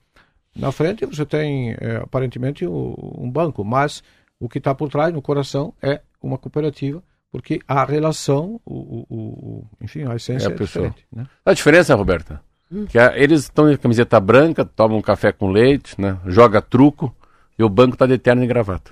[0.57, 4.03] na frente você tem é, aparentemente um banco, mas
[4.39, 9.15] o que está por trás, no coração, é uma cooperativa, porque a relação, o, o,
[9.17, 11.05] o enfim, a essência é, a é diferente.
[11.11, 11.25] Né?
[11.45, 12.41] A diferença, Roberta,
[12.71, 12.85] hum.
[12.85, 17.15] que a, eles estão de camiseta branca, tomam um café com leite, né, joga truco,
[17.57, 18.91] e o banco está de terno e gravata.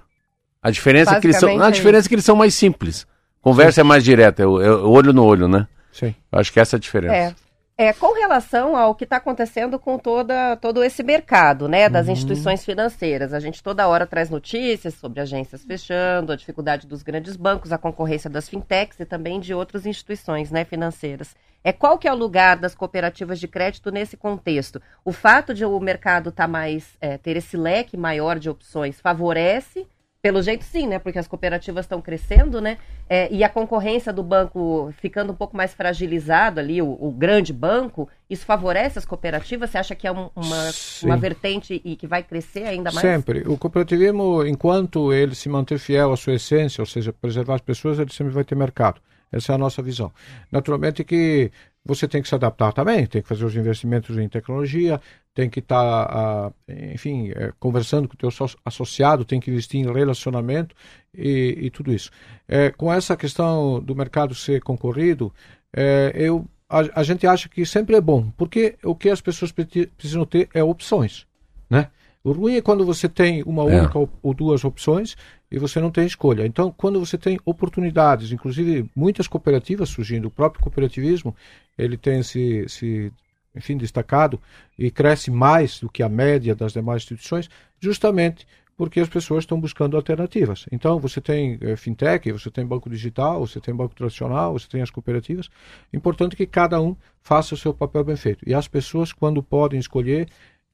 [0.62, 3.06] A diferença é que eles são, a é diferença é que eles são mais simples.
[3.39, 3.82] Conversa Sim.
[3.82, 5.67] é mais direta, é, é olho no olho, né?
[5.91, 6.15] Sim.
[6.32, 7.15] Acho que essa é a diferença.
[7.15, 7.36] É.
[7.78, 12.14] É, com relação ao que está acontecendo com toda, todo esse mercado né, das uhum.
[12.14, 17.36] instituições financeiras, a gente toda hora traz notícias sobre agências fechando, a dificuldade dos grandes
[17.36, 21.36] bancos, a concorrência das fintechs e também de outras instituições né, financeiras.
[21.66, 24.82] É qual que é o lugar das cooperativas de crédito nesse contexto?
[25.04, 29.86] O fato de o mercado tá mais é, ter esse leque maior de opções favorece
[30.26, 30.98] pelo jeito, sim, né?
[30.98, 32.80] Porque as cooperativas estão crescendo, né?
[33.08, 37.54] É, e a concorrência do banco ficando um pouco mais fragilizado ali, o, o grande
[37.54, 39.70] banco, isso favorece as cooperativas?
[39.70, 40.72] Você acha que é um, uma,
[41.04, 43.02] uma vertente e que vai crescer ainda mais?
[43.02, 43.42] Sempre.
[43.48, 48.00] O cooperativismo, enquanto ele se manter fiel à sua essência, ou seja, preservar as pessoas,
[48.00, 49.00] ele sempre vai ter mercado.
[49.32, 50.12] Essa é a nossa visão.
[50.52, 51.52] Naturalmente que
[51.86, 55.00] você tem que se adaptar também, tem que fazer os investimentos em tecnologia,
[55.36, 58.30] tem que estar, tá, enfim, é, conversando com o teu
[58.65, 60.76] associado, tem que investir em relacionamento
[61.13, 62.10] e, e tudo isso.
[62.48, 65.32] É, com essa questão do mercado ser concorrido,
[65.71, 69.52] é, eu, a, a, gente acha que sempre é bom, porque o que as pessoas
[69.52, 71.28] precisam ter é opções,
[71.69, 71.89] né?
[72.26, 73.82] O ruim é quando você tem uma é.
[73.82, 75.16] única ou, ou duas opções
[75.52, 76.44] e você não tem escolha.
[76.44, 81.36] Então, quando você tem oportunidades, inclusive muitas cooperativas surgindo, o próprio cooperativismo,
[81.78, 83.14] ele tem se, se
[83.56, 84.42] enfim, destacado
[84.76, 87.48] e cresce mais do que a média das demais instituições,
[87.80, 90.66] justamente porque as pessoas estão buscando alternativas.
[90.72, 94.82] Então, você tem é, fintech, você tem banco digital, você tem banco tradicional, você tem
[94.82, 95.48] as cooperativas.
[95.94, 98.44] Importante que cada um faça o seu papel bem feito.
[98.48, 100.28] E as pessoas, quando podem escolher,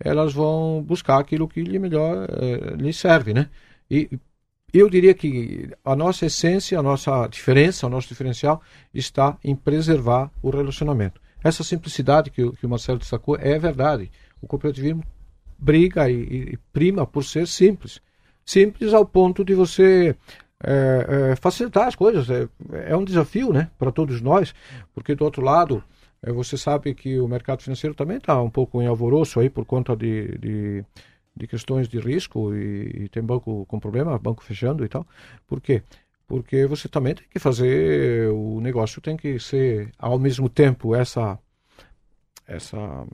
[0.04, 3.50] elas vão buscar aquilo que lhe melhor é, lhe serve, né?
[3.90, 4.10] E
[4.74, 8.62] eu diria que a nossa essência, a nossa diferença, o nosso diferencial
[8.94, 11.22] está em preservar o relacionamento.
[11.44, 14.10] Essa simplicidade que, que o Marcelo destacou é verdade.
[14.42, 15.04] O cooperativismo
[15.58, 18.02] briga e, e prima por ser simples.
[18.46, 20.16] Simples ao ponto de você
[20.64, 22.30] é, é, facilitar as coisas.
[22.30, 22.48] É,
[22.88, 24.54] é um desafio né, para todos nós,
[24.94, 25.84] porque do outro lado,
[26.24, 29.96] você sabe que o mercado financeiro também está um pouco em alvoroço aí por conta
[29.96, 30.86] de, de,
[31.36, 35.08] de questões de risco e, e, tem banco com problema, banco fechando e tal.
[35.48, 35.82] Por quê?
[36.28, 41.40] Porque você também tem que fazer, o negócio tem que ser ao mesmo tempo essa
[42.48, 43.06] essa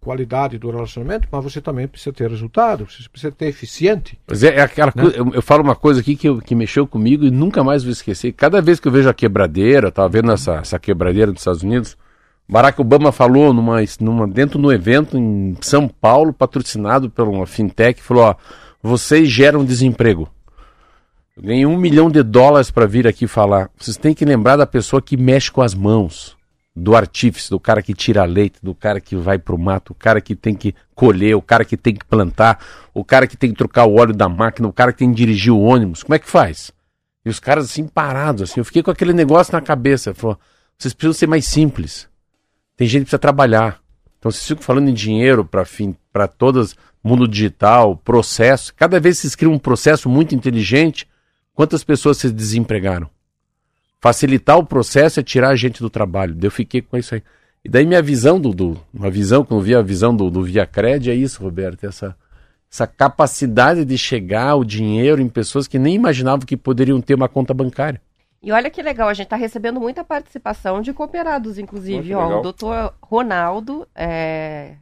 [0.00, 4.18] qualidade do relacionamento, mas você também precisa ter resultado, você precisa ter eficiente.
[4.26, 5.02] Mas é, é aquela né?
[5.02, 7.82] coisa, eu, eu, falo uma coisa aqui que, eu, que mexeu comigo e nunca mais
[7.82, 8.32] vou esquecer.
[8.32, 11.96] Cada vez que eu vejo a quebradeira, estava vendo essa, essa quebradeira dos Estados Unidos,
[12.48, 18.00] Barack Obama falou numa, numa, dentro do evento em São Paulo, patrocinado por uma fintech,
[18.00, 18.34] falou: ó,
[18.82, 20.28] vocês geram desemprego.
[21.36, 23.70] Eu ganhei um milhão de dólares para vir aqui falar.
[23.76, 26.37] Vocês têm que lembrar da pessoa que mexe com as mãos
[26.78, 30.20] do artífice, do cara que tira leite, do cara que vai pro mato, o cara
[30.20, 32.64] que tem que colher, o cara que tem que plantar,
[32.94, 35.16] o cara que tem que trocar o óleo da máquina, o cara que tem que
[35.16, 36.02] dirigir o ônibus.
[36.02, 36.70] Como é que faz?
[37.24, 40.14] E os caras assim parados, assim, eu fiquei com aquele negócio na cabeça.
[40.14, 40.38] Falou,
[40.78, 42.08] vocês precisam ser mais simples.
[42.76, 43.80] Tem gente que precisa trabalhar.
[44.18, 48.72] Então vocês ficam falando em dinheiro para fim, para todas, mundo digital, processo.
[48.74, 51.08] Cada vez que vocês criam um processo muito inteligente,
[51.54, 53.10] quantas pessoas vocês desempregaram?
[54.00, 56.36] Facilitar o processo é tirar a gente do trabalho.
[56.40, 57.22] Eu fiquei com isso aí.
[57.64, 60.42] E daí minha visão do, do uma visão quando eu vi a visão do, do
[60.42, 62.16] Via Cred é isso, Roberto, essa
[62.70, 67.28] essa capacidade de chegar o dinheiro em pessoas que nem imaginavam que poderiam ter uma
[67.28, 68.00] conta bancária.
[68.42, 72.14] E olha que legal, a gente está recebendo muita participação de cooperados, inclusive.
[72.14, 74.76] Ó, o doutor Ronaldo, é,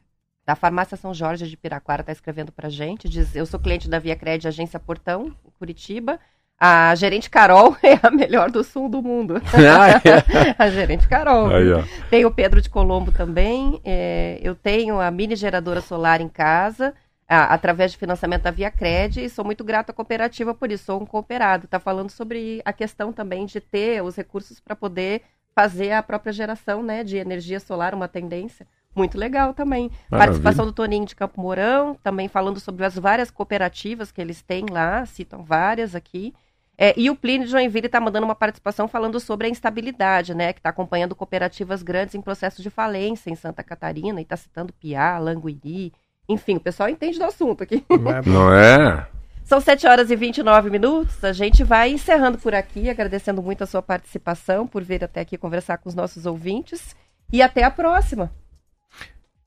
[0.45, 3.09] da Farmácia São Jorge de Piraquara, está escrevendo para a gente.
[3.09, 6.21] Diz: Eu sou cliente da Via Cred Agência Portão, Curitiba.
[6.59, 9.41] A gerente Carol é a melhor do sul do mundo.
[9.57, 10.55] Ah, é.
[10.59, 11.49] a gerente Carol.
[11.49, 11.67] Aí,
[12.09, 13.81] Tem o Pedro de Colombo também.
[13.85, 16.95] É, eu tenho a mini geradora solar em casa,
[17.29, 20.85] a, através de financiamento da Via Cred, e sou muito grato à cooperativa por isso.
[20.85, 21.67] Sou um cooperado.
[21.67, 25.23] Está falando sobre a questão também de ter os recursos para poder
[25.55, 28.67] fazer a própria geração né, de energia solar, uma tendência.
[28.95, 29.91] Muito legal também.
[30.11, 30.19] Maravilha.
[30.19, 34.65] Participação do Toninho de Campo Mourão, também falando sobre as várias cooperativas que eles têm
[34.71, 36.33] lá, citam várias aqui.
[36.79, 40.53] É, e o Plínio de Joinville está mandando uma participação falando sobre a instabilidade, né?
[40.53, 44.73] Que está acompanhando cooperativas grandes em processo de falência em Santa Catarina e está citando
[44.75, 45.93] Piá, Languiri.
[46.29, 47.85] Enfim, o pessoal entende do assunto aqui.
[48.27, 49.07] Não é?
[49.45, 51.23] São 7 horas e 29 minutos.
[51.23, 55.39] A gente vai encerrando por aqui, agradecendo muito a sua participação, por vir até aqui
[55.39, 56.97] conversar com os nossos ouvintes.
[57.33, 58.31] E até a próxima.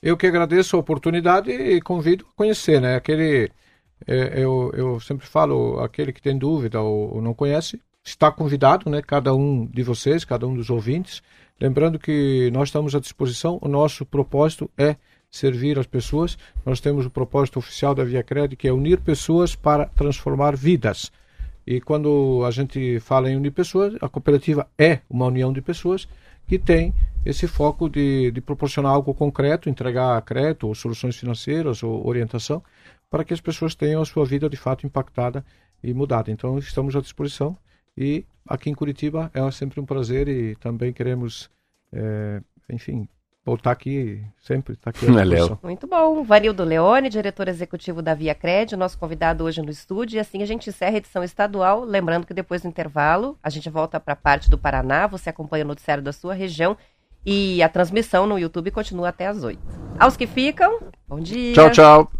[0.01, 2.95] Eu que agradeço a oportunidade e convido a conhecer, né?
[2.95, 3.49] Aquele é,
[4.07, 9.01] eu, eu sempre falo, aquele que tem dúvida ou, ou, não conhece, está convidado, né?
[9.01, 11.21] Cada um de vocês, cada um dos ouvintes.
[11.59, 14.95] Lembrando que nós estamos à disposição, o nosso propósito é
[15.29, 16.37] servir as pessoas.
[16.65, 21.11] Nós temos o propósito oficial da Via Cred, que é unir pessoas para transformar vidas.
[21.67, 26.07] E quando a gente fala em unir pessoas, a cooperativa é uma união de pessoas
[26.47, 32.07] que tem esse foco de, de proporcionar algo concreto, entregar crédito ou soluções financeiras ou
[32.07, 32.63] orientação
[33.09, 35.43] para que as pessoas tenham a sua vida de fato impactada
[35.83, 36.31] e mudada.
[36.31, 37.57] Então, estamos à disposição
[37.97, 41.49] e aqui em Curitiba é sempre um prazer e também queremos,
[41.91, 43.07] é, enfim,
[43.49, 44.75] voltar aqui sempre.
[44.75, 45.05] Tá aqui
[45.63, 46.23] Muito bom.
[46.23, 50.17] Vanildo Leone, diretor executivo da Via Cred, nosso convidado hoje no estúdio.
[50.17, 51.83] E assim a gente encerra a edição estadual.
[51.83, 55.07] Lembrando que depois do intervalo, a gente volta para a parte do Paraná.
[55.07, 56.77] Você acompanha o noticiário da sua região.
[57.25, 59.59] E a transmissão no YouTube continua até às 8.
[59.99, 61.53] Aos que ficam, bom dia.
[61.53, 62.18] Tchau, tchau.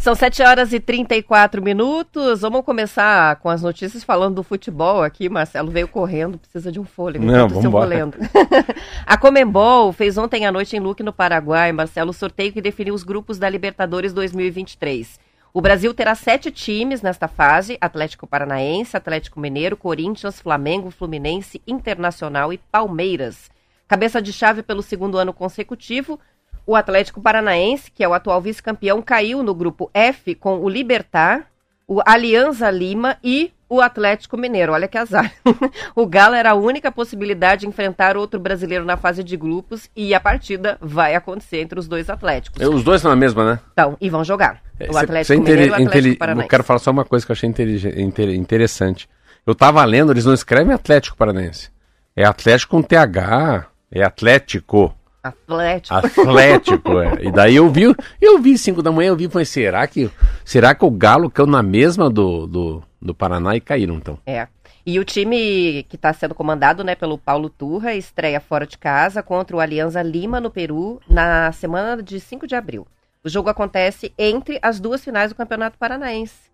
[0.00, 2.40] São 7 horas e 34 minutos.
[2.40, 5.28] Vamos começar com as notícias falando do futebol aqui.
[5.28, 7.22] Marcelo veio correndo, precisa de um fôlego.
[7.22, 7.62] Não, vamos
[9.04, 12.94] A Comembol fez ontem à noite em Luque, no Paraguai, Marcelo, o sorteio que definiu
[12.94, 15.20] os grupos da Libertadores 2023.
[15.52, 22.54] O Brasil terá sete times nesta fase: Atlético Paranaense, Atlético Mineiro, Corinthians, Flamengo, Fluminense, Internacional
[22.54, 23.50] e Palmeiras.
[23.86, 26.18] Cabeça de chave pelo segundo ano consecutivo,
[26.70, 31.46] o Atlético Paranaense, que é o atual vice-campeão, caiu no grupo F com o Libertar,
[31.84, 34.72] o Alianza Lima e o Atlético Mineiro.
[34.72, 35.32] Olha que azar.
[35.96, 40.14] o Galo era a única possibilidade de enfrentar outro brasileiro na fase de grupos e
[40.14, 42.62] a partida vai acontecer entre os dois Atléticos.
[42.62, 43.60] É, os dois estão na mesma, né?
[43.72, 44.62] Então, e vão jogar.
[44.78, 46.44] É, o Atlético cê é Mineiro e o Atlético Paranaense.
[46.44, 47.52] Eu quero falar só uma coisa que eu achei
[48.36, 49.08] interessante.
[49.44, 51.68] Eu tava lendo, eles não escrevem Atlético Paranaense.
[52.14, 53.66] É Atlético com TH.
[53.90, 54.94] É Atlético.
[55.22, 55.94] Atlético.
[55.94, 57.24] Atlético, é.
[57.24, 60.10] E daí eu vi, eu vi 5 da manhã, eu vi e falei, será que,
[60.44, 64.18] será que o Galo caiu na mesma do, do, do Paraná e caíram, então?
[64.26, 64.48] É.
[64.84, 69.22] E o time que está sendo comandado né, pelo Paulo Turra estreia fora de casa
[69.22, 72.86] contra o Alianza Lima, no Peru, na semana de 5 de abril.
[73.22, 76.50] O jogo acontece entre as duas finais do Campeonato Paranaense.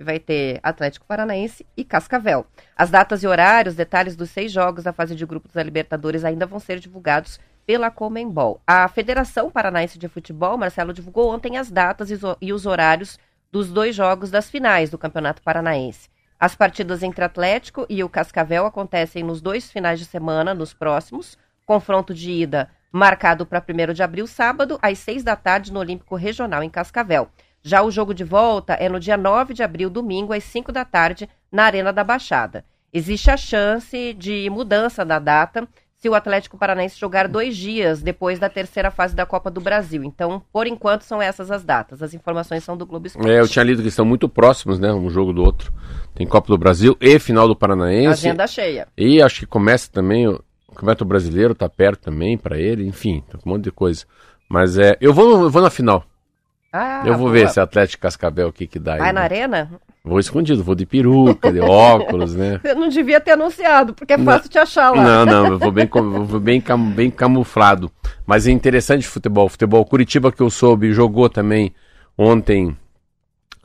[0.00, 2.46] Vai ter Atlético Paranaense e Cascavel.
[2.76, 6.46] As datas e horários, detalhes dos seis jogos da fase de grupos da Libertadores ainda
[6.46, 8.62] vão ser divulgados pela Comembol.
[8.66, 12.22] A Federação Paranaense de Futebol, Marcelo, divulgou ontem as datas e os-
[12.54, 13.18] os horários
[13.52, 16.08] dos dois jogos das finais do Campeonato Paranaense.
[16.40, 21.36] As partidas entre Atlético e o Cascavel acontecem nos dois finais de semana, nos próximos.
[21.66, 26.16] Confronto de ida marcado para 1 de abril, sábado, às 6 da tarde, no Olímpico
[26.16, 27.28] Regional, em Cascavel.
[27.62, 30.86] Já o jogo de volta é no dia 9 de abril, domingo, às 5 da
[30.86, 32.64] tarde, na Arena da Baixada.
[32.90, 35.68] Existe a chance de mudança da data
[35.98, 40.02] se o Atlético Paranaense jogar dois dias depois da terceira fase da Copa do Brasil.
[40.02, 42.02] Então, por enquanto, são essas as datas.
[42.02, 43.30] As informações são do Globo Esporte.
[43.30, 45.72] É, eu tinha lido que estão muito próximos, né, um jogo do outro.
[46.14, 48.26] Tem Copa do Brasil e final do Paranaense.
[48.26, 48.88] Agenda cheia.
[48.96, 53.24] E acho que começa também o o Campeonato Brasileiro, tá perto também pra ele, enfim,
[53.28, 54.04] tá com um monte de coisa.
[54.48, 56.04] Mas é, eu vou, eu vou na final.
[56.70, 57.32] Ah, eu vou boa.
[57.32, 58.98] ver esse Atlético Cascavel o que que dá aí.
[58.98, 59.24] Vai na né?
[59.24, 59.70] arena?
[60.08, 62.58] Vou escondido, vou de peruca, de óculos, né?
[62.64, 64.24] Você não devia ter anunciado, porque é Não.
[64.24, 65.02] fácil te achar lá.
[65.02, 67.90] Não, não, eu vou bem, vou bem, cam- bem camuflado.
[68.26, 69.46] Mas é interessante o futebol.
[69.46, 71.72] O futebol Curitiba, que eu soube, jogou também
[72.16, 72.76] ontem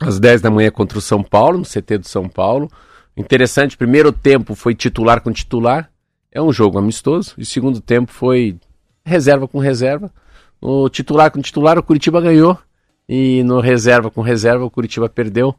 [0.00, 2.70] às 10 da manhã contra o São Paulo, no CT do São Paulo.
[3.16, 5.90] Interessante, primeiro tempo foi titular com titular.
[6.32, 7.34] É um jogo amistoso.
[7.38, 8.56] E segundo tempo foi
[9.04, 10.10] reserva com reserva.
[10.60, 12.58] No titular com titular, o Curitiba ganhou.
[13.08, 15.54] E no reserva com reserva, o Curitiba perdeu.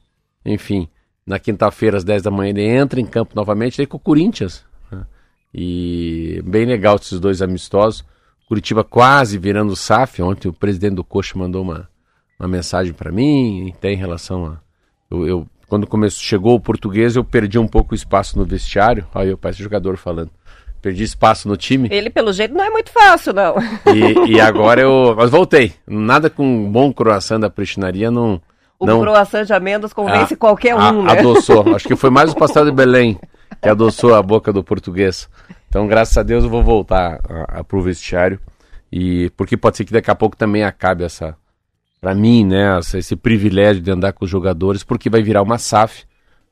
[0.45, 0.87] Enfim,
[1.25, 4.63] na quinta-feira, às 10 da manhã, ele entra em campo novamente, aí com o Corinthians.
[4.91, 5.05] né?
[5.53, 8.03] E bem legal esses dois amistosos.
[8.47, 10.21] Curitiba quase virando SAF.
[10.21, 11.89] Ontem o presidente do Coxa mandou uma,
[12.39, 14.57] uma mensagem para mim, até em relação a.
[15.09, 19.07] Eu, eu- quando começou, chegou o português, eu perdi um pouco o espaço no vestiário.
[19.15, 20.29] Aí eu parece jogador falando.
[20.79, 21.89] Perdi espaço no time.
[21.91, 23.55] Ele, pelo jeito, não é muito fácil, não.
[24.27, 25.15] E, e agora eu.
[25.17, 25.73] Mas voltei.
[25.87, 28.39] Nada com um bom croissant da prestinaria não.
[28.79, 31.19] O não croissant de amêndoas convence a- qualquer a- um, né?
[31.19, 31.63] Adoçou.
[31.75, 33.19] Acho que foi mais o pastel de Belém
[33.61, 35.29] que adoçou a boca do português.
[35.69, 38.39] Então, graças a Deus, eu vou voltar a, a, pro vestiário.
[38.91, 41.35] E porque pode ser que daqui a pouco também acabe essa.
[42.01, 42.77] Pra mim, né?
[42.77, 46.03] essa- esse privilégio de andar com os jogadores, porque vai virar uma SAF.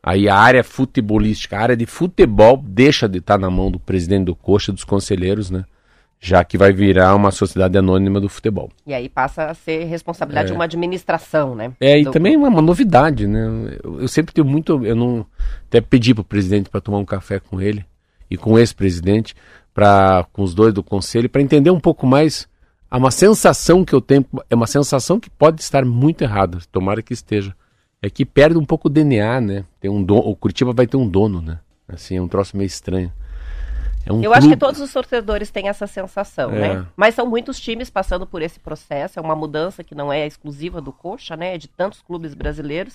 [0.02, 4.26] Aí a área futebolística, a área de futebol, deixa de estar na mão do presidente
[4.26, 5.64] do Coxa, dos conselheiros, né?
[6.26, 8.70] Já que vai virar uma sociedade anônima do futebol.
[8.88, 10.52] E aí passa a ser responsabilidade É.
[10.52, 11.74] de uma administração, né?
[11.82, 13.78] É, e Do- também uma, uma novidade, né?
[13.84, 14.86] Eu, eu sempre tenho muito.
[14.86, 15.26] Eu não.
[15.68, 17.86] Até pedi pro presidente para tomar um café com ele
[18.32, 19.36] e com esse presidente,
[19.74, 22.48] pra, com os dois do conselho, para entender um pouco mais.
[22.90, 27.02] Há uma sensação que eu tenho, é uma sensação que pode estar muito errada, tomara
[27.02, 27.54] que esteja.
[28.02, 29.66] É que perde um pouco o DNA, né?
[29.82, 31.60] Tem um dono, o Curitiba vai ter um dono, né?
[31.86, 33.12] Assim, é um troço meio estranho.
[34.06, 36.60] É um Eu acho que clube- todos os torcedores têm essa sensação, É.
[36.76, 36.86] né?
[36.96, 39.18] Mas são muitos times passando por esse processo.
[39.20, 41.56] É uma mudança que não é exclusiva do Coxa, né?
[41.56, 42.94] É de tantos clubes brasileiros.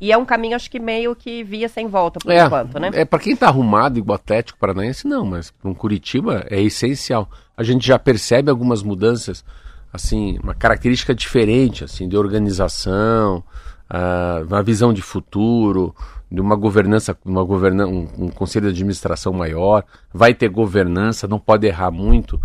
[0.00, 2.90] E é um caminho, acho que meio que via sem volta por é, enquanto, né?
[2.92, 6.60] É, para quem tá arrumado igual o Atlético Paranaense, não, mas para um Curitiba é
[6.60, 7.28] essencial.
[7.56, 9.42] A gente já percebe algumas mudanças,
[9.90, 13.42] assim, uma característica diferente, assim, de organização,
[13.88, 15.94] ah, uma visão de futuro,
[16.30, 21.38] de uma governança, uma governa um, um conselho de administração maior, vai ter governança, não
[21.38, 22.40] pode errar muito.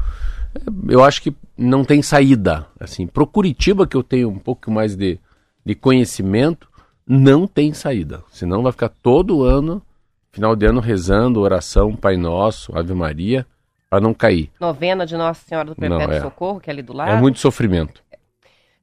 [0.53, 4.69] É, Eu acho que não tem saída, assim, pro Curitiba que eu tenho um pouco
[4.69, 5.19] mais de,
[5.65, 6.67] de conhecimento,
[7.07, 8.23] não tem saída.
[8.31, 9.81] Senão vai ficar todo ano,
[10.31, 13.45] final de ano, rezando, oração, Pai Nosso, Ave Maria,
[13.89, 14.49] para não cair.
[14.59, 16.21] Novena de Nossa Senhora do Perpétuo Não, é.
[16.21, 17.11] Socorro, que é ali do lado.
[17.11, 18.01] É muito sofrimento.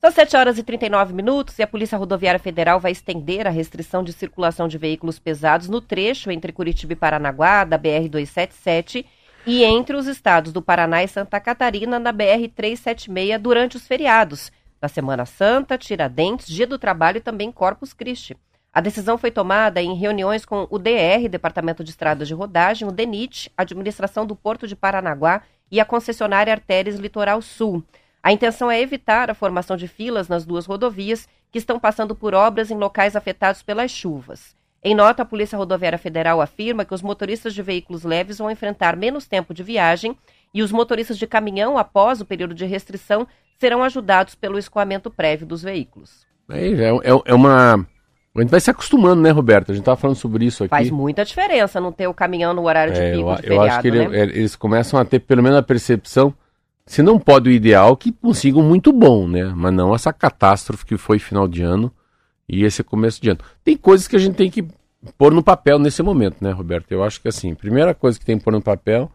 [0.00, 4.04] São 7 horas e 39 minutos e a Polícia Rodoviária Federal vai estender a restrição
[4.04, 9.04] de circulação de veículos pesados no trecho entre Curitiba e Paranaguá, da BR-277,
[9.44, 14.86] e entre os estados do Paraná e Santa Catarina, na BR-376, durante os feriados da
[14.86, 18.36] Semana Santa, Tiradentes, Dia do Trabalho e também Corpus Christi.
[18.72, 22.92] A decisão foi tomada em reuniões com o DR, Departamento de Estradas de Rodagem, o
[22.92, 25.42] DENIT, Administração do Porto de Paranaguá
[25.72, 27.82] e a concessionária Artérias Litoral Sul.
[28.28, 32.34] A intenção é evitar a formação de filas nas duas rodovias que estão passando por
[32.34, 34.54] obras em locais afetados pelas chuvas.
[34.84, 38.96] Em nota, a Polícia Rodoviária Federal afirma que os motoristas de veículos leves vão enfrentar
[38.96, 40.14] menos tempo de viagem
[40.52, 43.26] e os motoristas de caminhão, após o período de restrição,
[43.58, 46.26] serão ajudados pelo escoamento prévio dos veículos.
[46.50, 47.76] É, é, é, uma.
[48.36, 49.72] A gente vai se acostumando, né, Roberto?
[49.72, 50.68] A gente estava falando sobre isso aqui.
[50.68, 53.64] Faz muita diferença não ter o caminhão no horário de é, pico eu, de feriado,
[53.64, 54.18] eu acho que né?
[54.18, 56.34] é, eles começam a ter pelo menos a percepção,
[56.88, 59.52] se não pode o ideal, que consigam muito bom, né?
[59.54, 61.92] Mas não essa catástrofe que foi final de ano
[62.48, 63.40] e esse começo de ano.
[63.62, 64.66] Tem coisas que a gente tem que
[65.18, 66.90] pôr no papel nesse momento, né, Roberto?
[66.90, 69.12] Eu acho que assim, a primeira coisa que tem que pôr no papel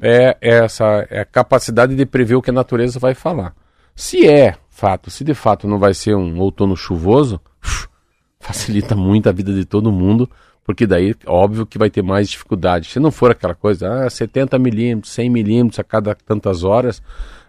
[0.00, 3.54] é essa é a capacidade de prever o que a natureza vai falar.
[3.94, 7.38] Se é fato, se de fato não vai ser um outono chuvoso,
[8.40, 10.26] facilita muito a vida de todo mundo,
[10.70, 12.90] porque daí, óbvio que vai ter mais dificuldade.
[12.90, 17.02] Se não for aquela coisa, ah, 70 milímetros, 100 milímetros a cada tantas horas,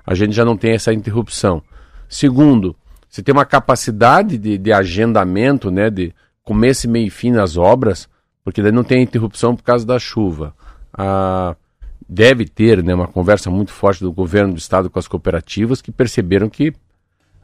[0.03, 1.61] a gente já não tem essa interrupção.
[2.09, 2.75] Segundo,
[3.07, 6.11] se tem uma capacidade de, de agendamento, né, de
[6.43, 8.09] começo, meio e fim nas obras,
[8.43, 10.55] porque daí não tem interrupção por causa da chuva.
[10.91, 11.55] Ah,
[12.09, 15.91] deve ter né, uma conversa muito forte do governo do estado com as cooperativas que
[15.91, 16.73] perceberam que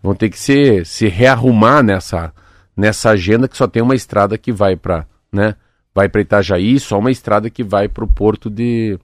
[0.01, 2.33] vão ter que se, se rearrumar nessa,
[2.75, 5.55] nessa agenda que só tem uma estrada que vai para né,
[5.97, 8.99] vai para Itajaí, só uma estrada que vai para o porto de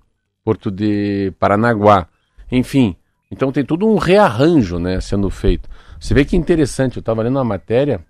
[0.46, 2.08] porto de Paranaguá.
[2.52, 2.96] Enfim,
[3.32, 5.68] então tem todo um rearranjo né, sendo feito.
[6.00, 8.06] Você vê que interessante, eu estava lendo uma matéria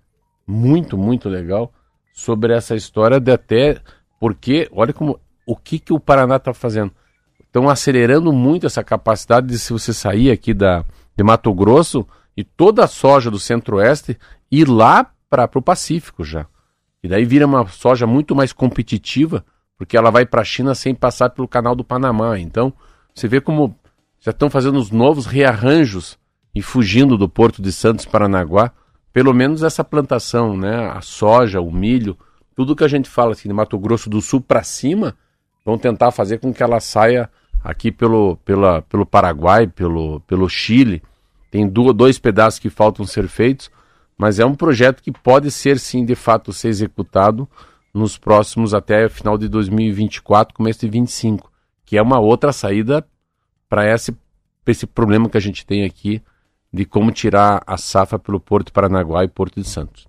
[0.46, 1.72] muito, muito legal
[2.12, 3.80] sobre essa história de até
[4.20, 6.92] porque, olha como o que, que o Paraná está fazendo.
[7.40, 10.84] Estão acelerando muito essa capacidade de se você sair aqui da,
[11.16, 12.06] de Mato Grosso
[12.36, 14.18] e toda a soja do Centro-Oeste
[14.50, 16.46] ir lá para o Pacífico já.
[17.04, 19.44] E daí vira uma soja muito mais competitiva,
[19.76, 22.38] porque ela vai para a China sem passar pelo canal do Panamá.
[22.38, 22.72] Então,
[23.14, 23.76] você vê como
[24.18, 26.18] já estão fazendo os novos rearranjos
[26.54, 28.72] e fugindo do Porto de Santos Paranaguá.
[29.12, 30.90] Pelo menos essa plantação, né?
[30.92, 32.16] A soja, o milho,
[32.56, 35.14] tudo que a gente fala assim, de Mato Grosso do Sul para cima,
[35.62, 37.28] vão tentar fazer com que ela saia
[37.62, 41.02] aqui pelo, pela, pelo Paraguai, pelo, pelo Chile.
[41.50, 43.70] Tem dois pedaços que faltam ser feitos,
[44.16, 47.48] mas é um projeto que pode ser sim, de fato, ser executado
[47.92, 51.50] nos próximos até final de 2024, começo de 25,
[51.84, 53.06] que é uma outra saída
[53.68, 54.16] para esse,
[54.66, 56.22] esse problema que a gente tem aqui
[56.72, 60.08] de como tirar a safra pelo Porto Paranaguá e Porto de Santos.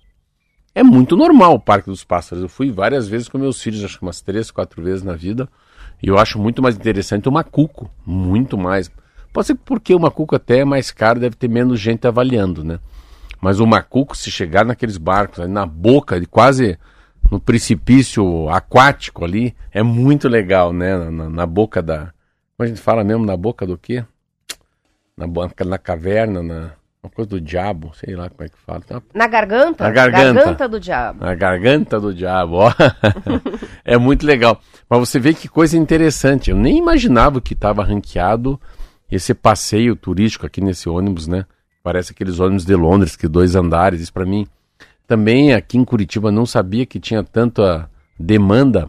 [0.74, 2.42] É muito normal o Parque dos Pássaros.
[2.42, 5.48] Eu fui várias vezes com meus filhos, acho que umas três, quatro vezes na vida.
[6.02, 7.90] E eu acho muito mais interessante o macuco.
[8.04, 8.90] Muito mais.
[9.32, 12.78] Pode ser porque o macuco até é mais caro, deve ter menos gente avaliando, né?
[13.40, 16.78] Mas o macuco, se chegar naqueles barcos, na boca, de quase
[17.30, 20.96] no precipício aquático ali, é muito legal, né?
[20.96, 22.12] Na, na- na boca da.
[22.56, 24.04] Como a gente fala mesmo, na boca do quê?
[25.16, 26.70] Na, bo- na caverna, na.
[27.02, 28.80] Uma coisa do diabo, sei lá como é que fala.
[28.80, 29.02] Tá?
[29.12, 29.84] Na garganta?
[29.84, 30.66] Na garganta.
[30.66, 31.22] do diabo.
[31.22, 32.72] Na garganta do diabo, ó.
[33.84, 34.58] é muito legal.
[34.88, 36.50] Mas você vê que coisa interessante.
[36.50, 38.58] Eu nem imaginava que estava ranqueado
[39.10, 41.44] esse passeio turístico aqui nesse ônibus, né?
[41.82, 44.46] Parece aqueles ônibus de Londres, que dois andares, isso para mim.
[45.06, 48.88] Também aqui em Curitiba não sabia que tinha tanta demanda.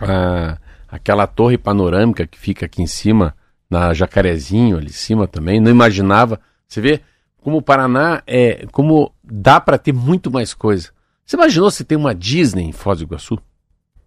[0.00, 3.34] Ah, aquela torre panorâmica que fica aqui em cima,
[3.70, 6.40] na Jacarezinho, ali em cima também, não imaginava.
[6.66, 7.00] Você vê
[7.40, 10.90] como o Paraná é, como dá para ter muito mais coisa.
[11.24, 13.38] Você imaginou se tem uma Disney em Foz do Iguaçu?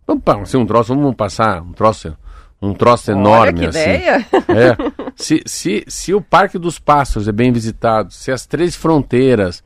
[0.08, 2.18] Vamos passar um troço, vamos passar um troço,
[2.62, 3.80] um troço enorme Olha que assim.
[3.80, 4.26] ideia.
[4.50, 4.76] É.
[5.16, 9.64] Se, se, se o Parque dos Pássaros é bem visitado, se as três fronteiras,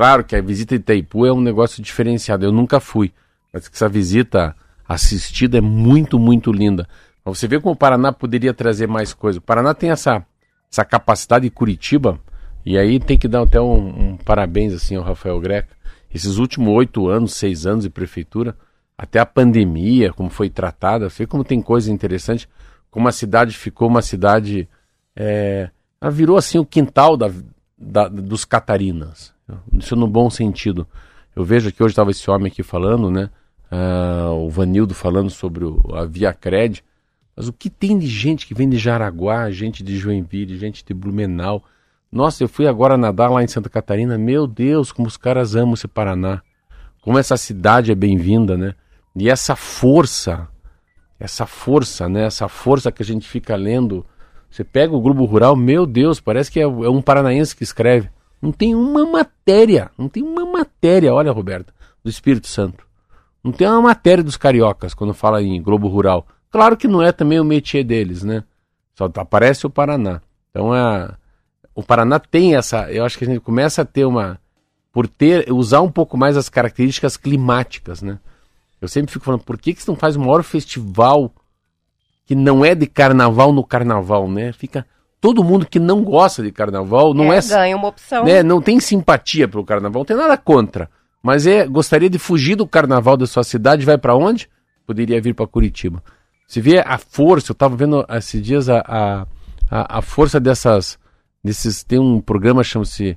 [0.00, 3.12] claro que a visita de Itaipu é um negócio diferenciado, eu nunca fui,
[3.52, 4.56] mas essa visita
[4.88, 6.88] assistida é muito, muito linda.
[7.22, 9.38] Você vê como o Paraná poderia trazer mais coisa.
[9.38, 10.24] O Paraná tem essa,
[10.72, 12.18] essa capacidade de Curitiba,
[12.64, 15.76] e aí tem que dar até um, um parabéns assim ao Rafael Greca.
[16.10, 18.56] Esses últimos oito anos, seis anos de prefeitura,
[18.96, 22.48] até a pandemia, como foi tratada, você vê como tem coisa interessante,
[22.90, 24.66] como a cidade ficou uma cidade.
[25.14, 25.68] É,
[26.00, 27.30] ela virou assim o quintal da,
[27.76, 29.38] da, dos catarinas.
[29.72, 30.86] Isso no bom sentido.
[31.34, 33.30] Eu vejo que hoje estava esse homem aqui falando, né?
[33.70, 36.82] Uh, o Vanildo falando sobre o, a Via Cred.
[37.36, 40.92] Mas o que tem de gente que vem de Jaraguá, gente de Joinville, gente de
[40.92, 41.64] Blumenau.
[42.10, 44.18] Nossa, eu fui agora nadar lá em Santa Catarina.
[44.18, 46.42] Meu Deus, como os caras amam esse Paraná.
[47.00, 48.74] Como essa cidade é bem-vinda, né?
[49.16, 50.48] E essa força,
[51.18, 52.24] essa força, né?
[52.24, 54.04] Essa força que a gente fica lendo.
[54.50, 58.10] Você pega o Globo Rural, meu Deus, parece que é, é um paranaense que escreve.
[58.42, 59.39] Não tem uma matéria,
[59.98, 61.72] não tem uma matéria, olha, Roberta,
[62.02, 62.86] do Espírito Santo.
[63.42, 66.26] Não tem uma matéria dos cariocas quando fala em Globo Rural.
[66.50, 68.44] Claro que não é também o métier deles, né?
[68.94, 70.20] Só aparece o Paraná.
[70.50, 71.10] Então é,
[71.74, 72.90] o Paraná tem essa.
[72.90, 74.38] Eu acho que a gente começa a ter uma.
[74.92, 78.18] Por ter, usar um pouco mais as características climáticas, né?
[78.80, 81.32] Eu sempre fico falando, por que, que você não faz o maior festival
[82.26, 84.52] que não é de carnaval no carnaval, né?
[84.52, 84.86] Fica.
[85.20, 87.38] Todo mundo que não gosta de carnaval não é.
[87.38, 88.24] é ganha uma opção.
[88.24, 90.88] Né, não tem simpatia pelo carnaval, não tem nada contra.
[91.22, 94.48] Mas é, gostaria de fugir do carnaval da sua cidade, vai para onde?
[94.86, 96.02] Poderia vir para Curitiba.
[96.46, 98.82] Você vê a força, eu estava vendo esses dias a,
[99.70, 100.98] a, a, força dessas.
[101.44, 103.16] Desses, tem um programa chama-se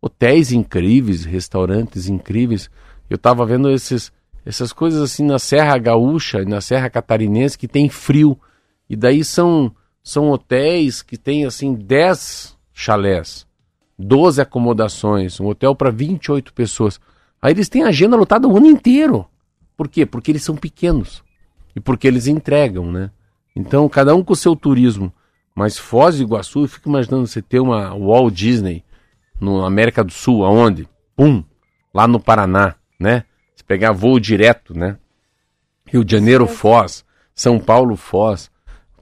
[0.00, 2.70] Hotéis Incríveis, Restaurantes Incríveis.
[3.10, 4.12] Eu estava vendo esses,
[4.46, 8.38] essas coisas assim na Serra Gaúcha e na Serra Catarinense que tem frio.
[8.88, 13.46] E daí são, são hotéis que tem assim 10 chalés,
[13.98, 17.00] 12 acomodações, um hotel para 28 pessoas.
[17.40, 19.26] Aí eles têm agenda lotada o ano inteiro.
[19.76, 20.04] Por quê?
[20.04, 21.22] Porque eles são pequenos.
[21.74, 23.10] E porque eles entregam, né?
[23.54, 25.12] Então, cada um com o seu turismo.
[25.54, 28.84] Mas Foz do Iguaçu, eu fico imaginando você ter uma Walt Disney
[29.40, 30.88] no América do Sul, aonde?
[31.16, 31.42] Pum!
[31.92, 33.24] Lá no Paraná, né?
[33.54, 34.96] Você pegar voo direto, né?
[35.86, 37.04] Rio de Janeiro, Foz.
[37.34, 38.51] São Paulo, Foz.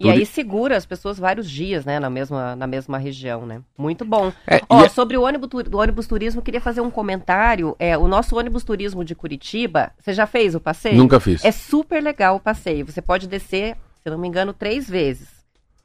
[0.01, 3.61] E aí segura as pessoas vários dias, né, na mesma, na mesma região, né?
[3.77, 4.33] Muito bom.
[4.47, 7.77] É, Ó, e é- sobre o ônibus, do ônibus turismo, queria fazer um comentário.
[7.79, 10.97] É, o nosso ônibus turismo de Curitiba, você já fez o passeio?
[10.97, 11.45] Nunca fiz.
[11.45, 12.87] É super legal o passeio.
[12.87, 15.29] Você pode descer, se não me engano, três vezes.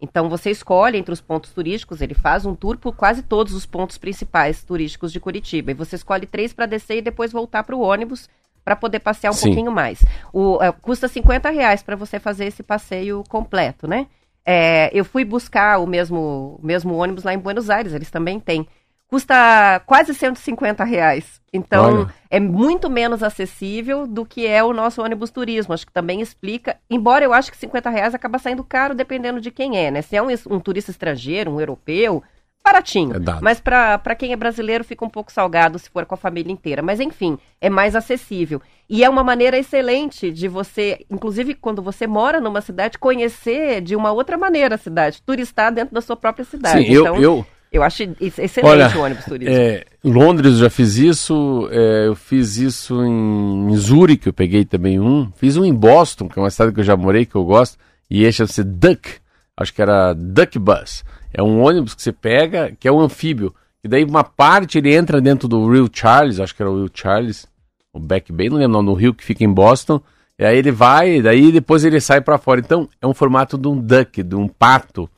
[0.01, 3.65] Então você escolhe entre os pontos turísticos, ele faz um tour por quase todos os
[3.65, 5.71] pontos principais turísticos de Curitiba.
[5.71, 8.29] E você escolhe três para descer e depois voltar para o ônibus
[8.65, 9.49] para poder passear um Sim.
[9.49, 10.03] pouquinho mais.
[10.33, 14.07] O, é, custa 50 reais para você fazer esse passeio completo, né?
[14.43, 18.67] É, eu fui buscar o mesmo, mesmo ônibus lá em Buenos Aires, eles também têm.
[19.07, 21.39] Custa quase 150 reais.
[21.53, 22.13] Então, Olha.
[22.29, 25.73] é muito menos acessível do que é o nosso ônibus turismo.
[25.73, 26.77] Acho que também explica.
[26.89, 30.01] Embora eu acho que 50 reais acaba saindo caro dependendo de quem é, né?
[30.01, 32.23] Se é um, um turista estrangeiro, um europeu,
[32.65, 33.15] baratinho.
[33.15, 33.43] É dado.
[33.43, 36.81] Mas para quem é brasileiro fica um pouco salgado se for com a família inteira.
[36.81, 38.61] Mas enfim, é mais acessível.
[38.89, 43.95] E é uma maneira excelente de você, inclusive quando você mora numa cidade, conhecer de
[43.95, 46.85] uma outra maneira a cidade, turistar dentro da sua própria cidade.
[46.85, 49.55] Sim, eu, então, eu, eu acho ex- excelente Olha, o ônibus turismo.
[49.55, 54.65] É, Londres eu já fiz isso, é, eu fiz isso em, em Zurique, eu peguei
[54.65, 55.31] também um.
[55.35, 57.77] Fiz um em Boston, que é uma cidade que eu já morei, que eu gosto,
[58.09, 59.09] e esse chama-se Duck,
[59.57, 61.03] acho que era Duck Bus.
[61.37, 64.95] É um ônibus que você pega, que é um anfíbio, e daí uma parte ele
[64.95, 67.45] entra dentro do Rio Charles, acho que era o Rio Charles,
[67.93, 70.01] o Back Bay, não lembro, não, no Rio que fica em Boston,
[70.39, 72.61] e aí ele vai, daí depois ele sai para fora.
[72.61, 75.09] Então é um formato de um duck, de um pato,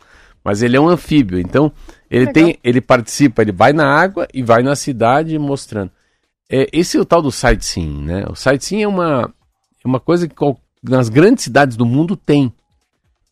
[0.44, 1.40] mas ele é um anfíbio.
[1.40, 1.72] Então
[2.10, 2.34] ele Legal.
[2.34, 5.92] tem, ele participa, ele vai na água e vai na cidade mostrando.
[6.50, 8.26] É, esse é o tal do sightseeing, né?
[8.30, 9.34] O sightseeing é uma,
[9.84, 10.36] é uma coisa que
[10.84, 12.54] nas grandes cidades do mundo tem.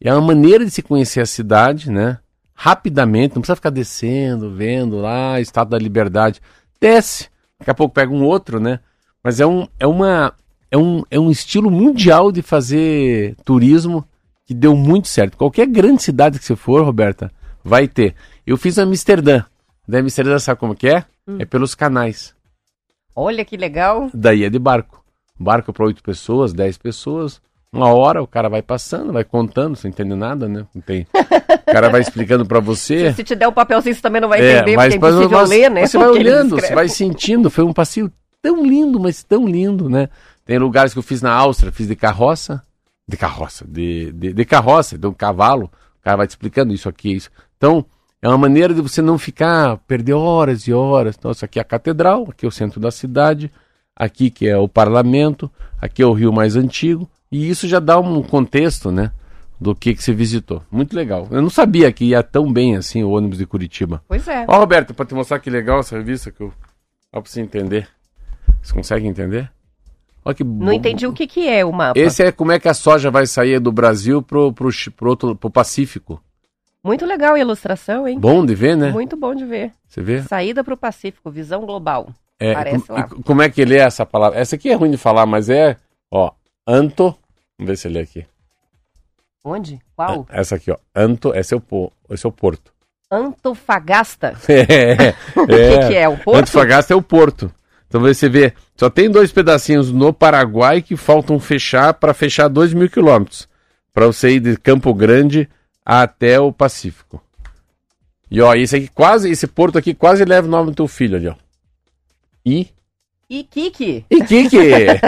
[0.02, 2.20] É uma maneira de se conhecer a cidade, né?
[2.56, 6.42] Rapidamente, não precisa ficar descendo, vendo lá, Estado da Liberdade.
[6.80, 7.30] Desce,
[7.60, 8.80] daqui a pouco pega um outro, né?
[9.22, 10.34] Mas é, um, é, uma,
[10.72, 14.08] é, um, é um estilo mundial de fazer turismo
[14.46, 15.38] que deu muito certo.
[15.38, 17.32] Qualquer grande cidade que você for, Roberta,
[17.64, 18.16] vai ter.
[18.46, 19.44] Eu fiz Amsterdã.
[19.88, 21.06] Da Emicida, sabe como que é?
[21.28, 21.38] Hum.
[21.40, 22.34] É pelos canais.
[23.16, 24.10] Olha que legal.
[24.14, 25.04] Daí é de barco.
[25.40, 27.42] Barco para oito pessoas, dez pessoas.
[27.76, 30.66] Uma hora o cara vai passando, vai contando, sem entender nada, né?
[30.74, 31.06] Não tem.
[31.14, 33.12] O cara vai explicando para você.
[33.14, 35.10] Se te der o um papelzinho, você também não vai É, entender, mas, porque é
[35.10, 35.86] impossível mas ler, né?
[35.86, 37.50] Você vai olhando, você vai sentindo.
[37.50, 38.12] Foi um passeio
[38.42, 40.08] tão lindo, mas tão lindo, né?
[40.46, 42.64] Tem lugares que eu fiz na Áustria, fiz de carroça.
[43.08, 45.66] De carroça, de, de, de carroça, de um cavalo.
[46.00, 47.30] O cara vai te explicando isso aqui, isso.
[47.58, 47.86] Então,
[48.22, 51.16] é uma maneira de você não ficar, perder horas e horas.
[51.18, 53.52] Então, isso aqui é a catedral, aqui é o centro da cidade,
[53.96, 55.52] aqui que é o parlamento,
[55.82, 57.10] aqui é o rio mais antigo.
[57.32, 59.12] E isso já dá um contexto, né?
[59.60, 60.62] Do que, que você visitou.
[60.70, 61.28] Muito legal.
[61.32, 64.04] Eu não sabia que ia tão bem assim o ônibus de Curitiba.
[64.08, 64.46] Pois é.
[64.48, 66.54] Ó, Roberto, pra te mostrar que legal essa revista que eu.
[67.14, 67.88] Ó, pra você entender.
[68.62, 69.50] Você consegue entender?
[70.24, 71.98] Ó, que Não entendi o que, que é o mapa.
[72.00, 75.36] Esse é como é que a soja vai sair do Brasil pro, pro, pro, outro,
[75.36, 76.22] pro Pacífico.
[76.84, 78.20] Muito legal a ilustração, hein?
[78.20, 78.92] Bom de ver, né?
[78.92, 79.72] Muito bom de ver.
[79.88, 80.22] Você vê?
[80.24, 82.10] Saída para o Pacífico, visão global.
[82.40, 83.08] É, Parece e- lá.
[83.26, 84.38] como é que ele é essa palavra?
[84.38, 85.78] Essa aqui é ruim de falar, mas é,
[86.12, 86.32] ó,
[86.68, 87.16] anto.
[87.58, 88.26] Vamos ver se ele é aqui.
[89.44, 89.80] Onde?
[89.96, 90.26] Qual?
[90.30, 90.78] Essa aqui, ó.
[90.96, 92.74] Anto, esse é o, po- esse é o porto.
[93.12, 94.34] Antofagasta.
[94.50, 95.10] É,
[95.40, 96.10] O que, que é?
[96.10, 96.38] O Porto?
[96.40, 97.54] Antofagasta é o porto.
[97.88, 102.74] Então você vê, só tem dois pedacinhos no Paraguai que faltam fechar para fechar 2
[102.74, 103.48] mil quilômetros.
[103.94, 105.48] Para você ir de Campo Grande
[105.86, 107.24] até o Pacífico.
[108.30, 111.16] E ó, esse aqui quase, esse porto aqui quase leva o nome do teu filho
[111.16, 111.36] ali, ó.
[112.46, 112.70] I.
[113.30, 114.06] E Kiki.
[114.10, 114.58] E Kiki!
[114.58, 115.02] Esse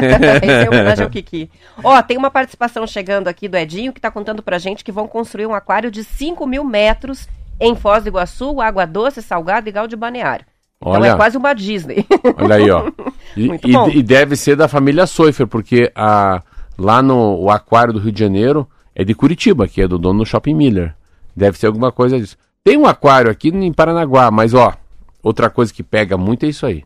[0.65, 1.49] é homenagem ao Kiki.
[1.84, 5.07] Ó, tem uma participação chegando aqui do Edinho que tá contando pra gente que vão
[5.07, 7.28] construir um aquário de 5 mil metros
[7.59, 10.45] em Foz do Iguaçu, água doce, salgada e gal de balneário.
[10.82, 11.09] Então Olha.
[11.09, 12.05] é quase uma Disney.
[12.38, 12.91] Olha aí, ó.
[13.36, 13.89] E, Muito e- bom.
[13.89, 16.41] e deve ser da família Soifer, porque a,
[16.78, 20.20] lá no o aquário do Rio de Janeiro é de Curitiba, que é do dono
[20.20, 20.95] do Shopping Miller.
[21.36, 22.36] Deve ser alguma coisa disso.
[22.63, 24.74] Tem um aquário aqui em Paranaguá, mas ó,
[25.22, 26.84] outra coisa que pega muito é isso aí.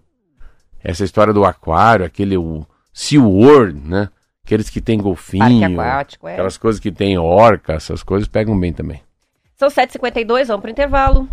[0.84, 4.10] Essa história do aquário, aquele o SeaWorld, né?
[4.44, 6.34] Aqueles que tem golfinho, aquático, é.
[6.34, 9.02] aquelas coisas que tem orca, essas coisas pegam bem também.
[9.56, 11.30] São 7h52, vamos pro intervalo.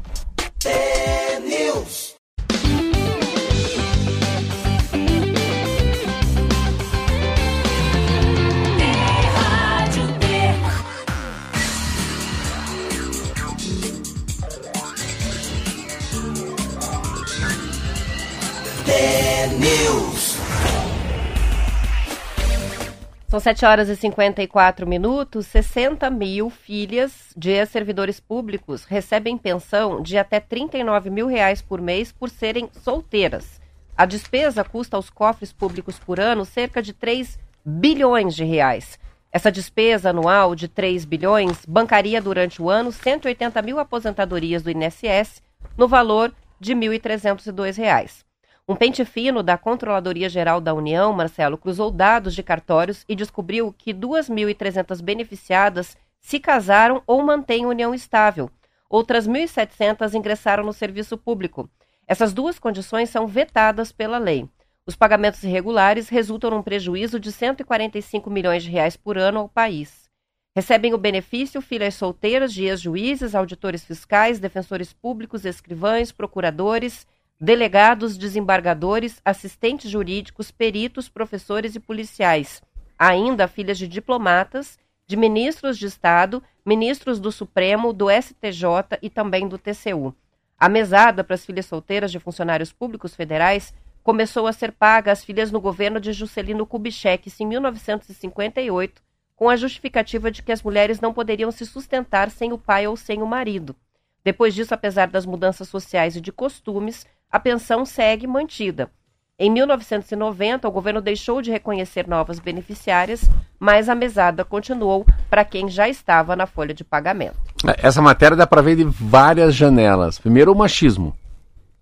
[23.29, 25.47] São 7 horas e 54 minutos.
[25.49, 32.11] 60 mil filhas de ex-servidores públicos recebem pensão de até 39 mil reais por mês
[32.11, 33.61] por serem solteiras.
[33.95, 38.99] A despesa custa aos cofres públicos por ano cerca de 3 bilhões de reais.
[39.31, 45.43] Essa despesa anual de 3 bilhões bancaria durante o ano 180 mil aposentadorias do INSS
[45.77, 48.28] no valor de 1.302 reais.
[48.71, 53.73] Um pente fino da Controladoria Geral da União, Marcelo, cruzou dados de cartórios e descobriu
[53.73, 58.51] que 2.300 beneficiadas se casaram ou mantêm união estável.
[58.91, 61.67] Outras 1.700 ingressaram no serviço público.
[62.07, 64.47] Essas duas condições são vetadas pela lei.
[64.87, 70.11] Os pagamentos irregulares resultam num prejuízo de 145 milhões de reais por ano ao país.
[70.55, 77.07] Recebem o benefício filhas solteiras de ex-juízes, auditores fiscais, defensores públicos, escrivães, procuradores,
[77.41, 82.63] delegados, desembargadores, assistentes jurídicos, peritos, professores e policiais.
[82.99, 89.49] Ainda filhas de diplomatas, de ministros de Estado, ministros do Supremo, do STJ e também
[89.49, 90.15] do TCU.
[90.59, 93.73] A mesada para as filhas solteiras de funcionários públicos federais
[94.03, 99.01] começou a ser paga às filhas no governo de Juscelino Kubitschek em 1958,
[99.37, 102.97] com a justificativa de que as mulheres não poderiam se sustentar sem o pai ou
[102.97, 103.77] sem o marido.
[104.25, 108.91] Depois disso, apesar das mudanças sociais e de costumes, a pensão segue mantida.
[109.39, 115.69] Em 1990, o governo deixou de reconhecer novas beneficiárias, mas a mesada continuou para quem
[115.69, 117.37] já estava na folha de pagamento.
[117.77, 120.19] Essa matéria dá para ver de várias janelas.
[120.19, 121.15] Primeiro, o machismo.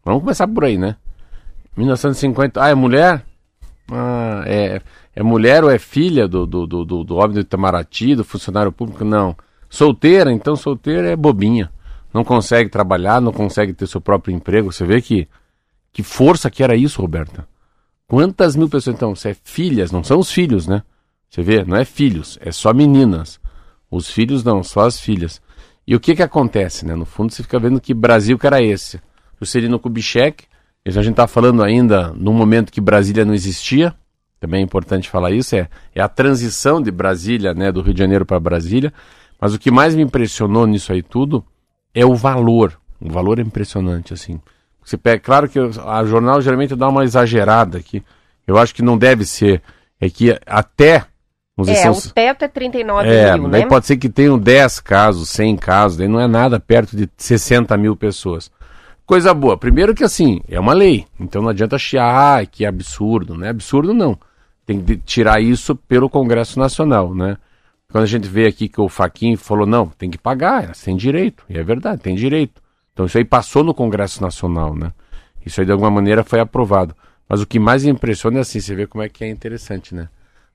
[0.05, 0.97] Vamos começar por aí, né?
[1.77, 2.63] 1950.
[2.63, 3.25] Ah, é mulher?
[3.91, 4.83] Ah, é,
[5.15, 8.71] é mulher ou é filha do, do, do, do, do homem do Itamaraty, do funcionário
[8.71, 9.03] público?
[9.03, 9.35] Não.
[9.71, 11.71] Solteira, então solteira é bobinha.
[12.17, 14.73] Não consegue trabalhar, não consegue ter seu próprio emprego.
[14.73, 15.29] Você vê que,
[15.93, 17.47] que força que era isso, Roberta.
[18.09, 20.83] Quantas mil pessoas, então, se é filhas, não são os filhos, né?
[21.29, 23.39] Você vê, não é filhos, é só meninas.
[23.91, 25.43] Os filhos não, só as filhas.
[25.87, 26.95] E o que que acontece, né?
[26.95, 28.99] No fundo você fica vendo que Brasil que era esse.
[29.39, 30.45] Juscelino Kubitschek,
[30.87, 33.95] isso a gente está falando ainda num momento que Brasília não existia,
[34.41, 38.01] também é importante falar isso, é, é a transição de Brasília, né, do Rio de
[38.01, 38.91] Janeiro para Brasília,
[39.39, 41.45] mas o que mais me impressionou nisso aí tudo
[41.97, 44.39] é o valor, o valor é impressionante, assim,
[44.85, 48.05] Você pega, claro que a jornal geralmente dá uma exagerada aqui.
[48.47, 49.63] Eu acho que não deve ser.
[49.99, 51.07] É que até.
[51.57, 53.67] Vamos é, dizer, o teto é 39 é, mil, daí né?
[53.67, 57.75] pode ser que tenham 10 casos, 100 casos, daí não é nada perto de 60
[57.79, 58.51] mil pessoas.
[59.07, 59.57] Coisa boa.
[59.57, 61.07] Primeiro que assim, é uma lei.
[61.19, 63.35] Então não adianta chiar ah, que é absurdo.
[63.35, 64.19] Não é absurdo, não.
[64.67, 67.39] Tem que tirar isso pelo Congresso Nacional, né?
[67.91, 71.45] Quando a gente vê aqui que o Faquin falou, não, tem que pagar, tem direito.
[71.49, 72.61] E é verdade, tem direito.
[72.93, 74.93] Então isso aí passou no Congresso Nacional, né?
[75.45, 76.95] Isso aí de alguma maneira foi aprovado.
[77.29, 80.09] Mas o que mais impressiona é assim, você vê como é que é interessante, né?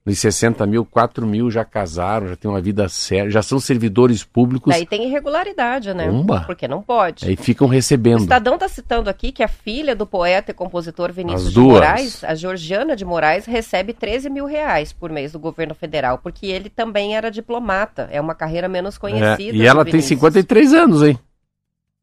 [0.04, 4.24] Dos 60 mil, 4 mil já casaram, já têm uma vida séria, já são servidores
[4.24, 4.74] públicos.
[4.74, 6.10] Daí tem irregularidade, né?
[6.10, 6.42] Umba.
[6.48, 7.28] Porque não pode.
[7.28, 8.22] Aí ficam recebendo.
[8.22, 12.24] O Estadão está citando aqui que a filha do poeta e compositor Vinícius de Moraes,
[12.24, 16.70] a Georgiana de Moraes, recebe 13 mil reais por mês do governo federal, porque ele
[16.70, 18.10] também era diplomata.
[18.12, 19.56] É uma carreira menos conhecida.
[19.56, 21.20] É, e ela tem 53 anos, hein?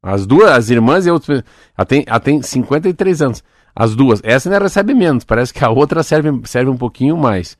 [0.00, 1.42] As duas, as irmãs e outras.
[1.76, 3.42] Ela tem, ela tem 53 anos.
[3.74, 4.20] As duas.
[4.22, 5.24] Essa ainda recebe menos.
[5.24, 7.58] Parece que a outra serve, serve um pouquinho mais.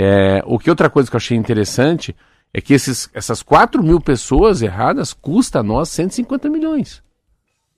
[0.00, 2.14] É, o que outra coisa que eu achei interessante
[2.54, 7.02] é que esses, essas 4 mil pessoas erradas custa a nós 150 milhões.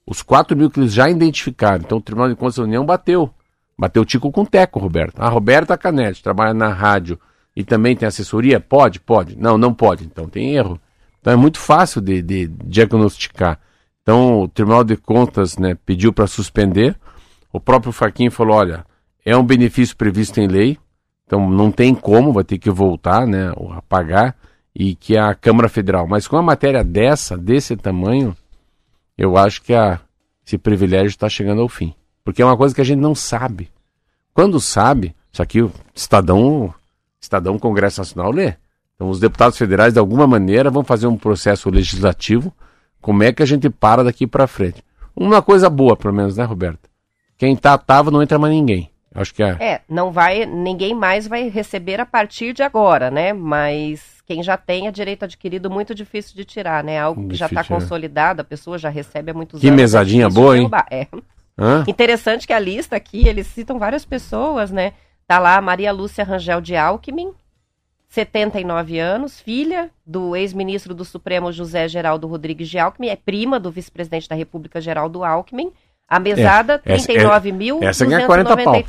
[0.07, 1.83] Os 4 mil que eles já identificaram.
[1.83, 3.31] Então o Tribunal de Contas da União bateu.
[3.79, 5.19] Bateu tico com teco, Roberto.
[5.19, 7.19] A Roberta Canete trabalha na rádio
[7.57, 8.61] e também tem assessoria?
[8.61, 9.01] Pode?
[9.01, 9.35] Pode.
[9.39, 10.05] Não, não pode.
[10.05, 10.79] Então tem erro.
[11.23, 13.59] Então é muito fácil de, de diagnosticar.
[14.03, 16.95] Então o Tribunal de Contas né, pediu para suspender.
[17.51, 18.85] O próprio Faquinha falou: olha,
[19.25, 20.79] é um benefício previsto em lei,
[21.31, 24.35] então não tem como, vai ter que voltar né, a pagar,
[24.75, 26.05] e que a Câmara Federal.
[26.09, 28.37] Mas com uma matéria dessa, desse tamanho,
[29.17, 30.01] eu acho que a,
[30.45, 31.95] esse privilégio está chegando ao fim.
[32.25, 33.71] Porque é uma coisa que a gente não sabe.
[34.35, 36.75] Quando sabe, isso aqui o Estadão,
[37.21, 38.55] Estadão Congresso Nacional lê.
[38.97, 42.53] Então os deputados federais, de alguma maneira, vão fazer um processo legislativo.
[43.01, 44.83] Como é que a gente para daqui para frente?
[45.15, 46.91] Uma coisa boa, pelo menos, né, Roberto?
[47.39, 48.91] Quem tá, tava, não entra mais ninguém.
[49.15, 49.57] Acho que é.
[49.61, 53.33] É, não vai, ninguém mais vai receber a partir de agora, né?
[53.33, 56.99] Mas quem já tem é direito adquirido muito difícil de tirar, né?
[56.99, 57.65] Algo que já está é.
[57.65, 59.77] consolidado, a pessoa já recebe há muitos que anos.
[59.77, 60.71] Que mesadinha boa, hein?
[60.91, 61.09] É.
[61.59, 61.85] Hã?
[61.89, 64.93] Interessante que a lista aqui, eles citam várias pessoas, né?
[65.27, 67.33] Tá lá Maria Lúcia Rangel de Alckmin,
[68.09, 73.71] 79 anos, filha do ex-ministro do Supremo José Geraldo Rodrigues de Alckmin, é prima do
[73.71, 75.73] vice-presidente da República Geraldo Alckmin
[76.11, 77.79] a mesada, é, 39 mil.
[77.83, 78.85] Essa ganha 40 pau.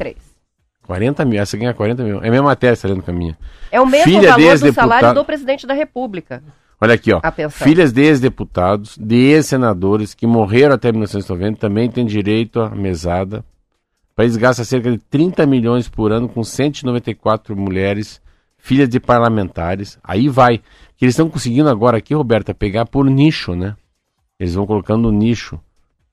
[0.87, 2.23] 40 mil, essa ganha 40 mil.
[2.23, 3.37] É a mesma matéria, está lendo com a minha.
[3.71, 6.43] É o mesmo Filha valor do salário do presidente da República.
[6.81, 7.21] Olha aqui, ó.
[7.51, 13.45] Filhas de ex-deputados, de ex-senadores que morreram até 1990 também têm direito à mesada.
[14.11, 18.19] O país gasta cerca de 30 milhões por ano com 194 mulheres,
[18.57, 19.99] filhas de parlamentares.
[20.03, 20.57] Aí vai.
[20.97, 23.75] Que eles estão conseguindo agora aqui, Roberta, pegar por nicho, né?
[24.39, 25.59] Eles vão colocando nicho.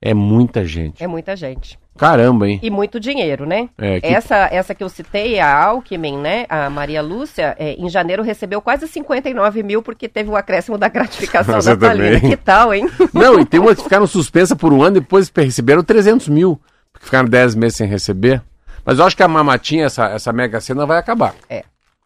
[0.01, 1.03] É muita gente.
[1.03, 1.79] É muita gente.
[1.99, 2.61] Caramba, hein?
[2.63, 3.69] E muito dinheiro, né?
[3.77, 4.07] É, que...
[4.07, 6.47] essa, essa que eu citei, a Alckmin, né?
[6.49, 10.89] A Maria Lúcia, é, em janeiro recebeu quase 59 mil porque teve o acréscimo da
[10.89, 12.21] gratificação natalina.
[12.21, 12.31] Também.
[12.31, 12.89] Que tal, hein?
[13.13, 16.61] Não, e tem umas que ficaram suspensas por um ano e depois receberam 300 mil.
[16.93, 18.41] Porque ficaram 10 meses sem receber.
[18.85, 21.35] Mas eu acho que a mamatinha, essa, essa mega cena vai acabar.
[21.51, 21.65] É.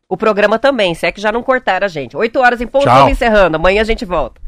[0.09, 2.16] O programa também, se é que já não cortaram a gente.
[2.16, 3.57] 8 horas em ponto, encerrando.
[3.57, 4.40] Amanhã a gente volta.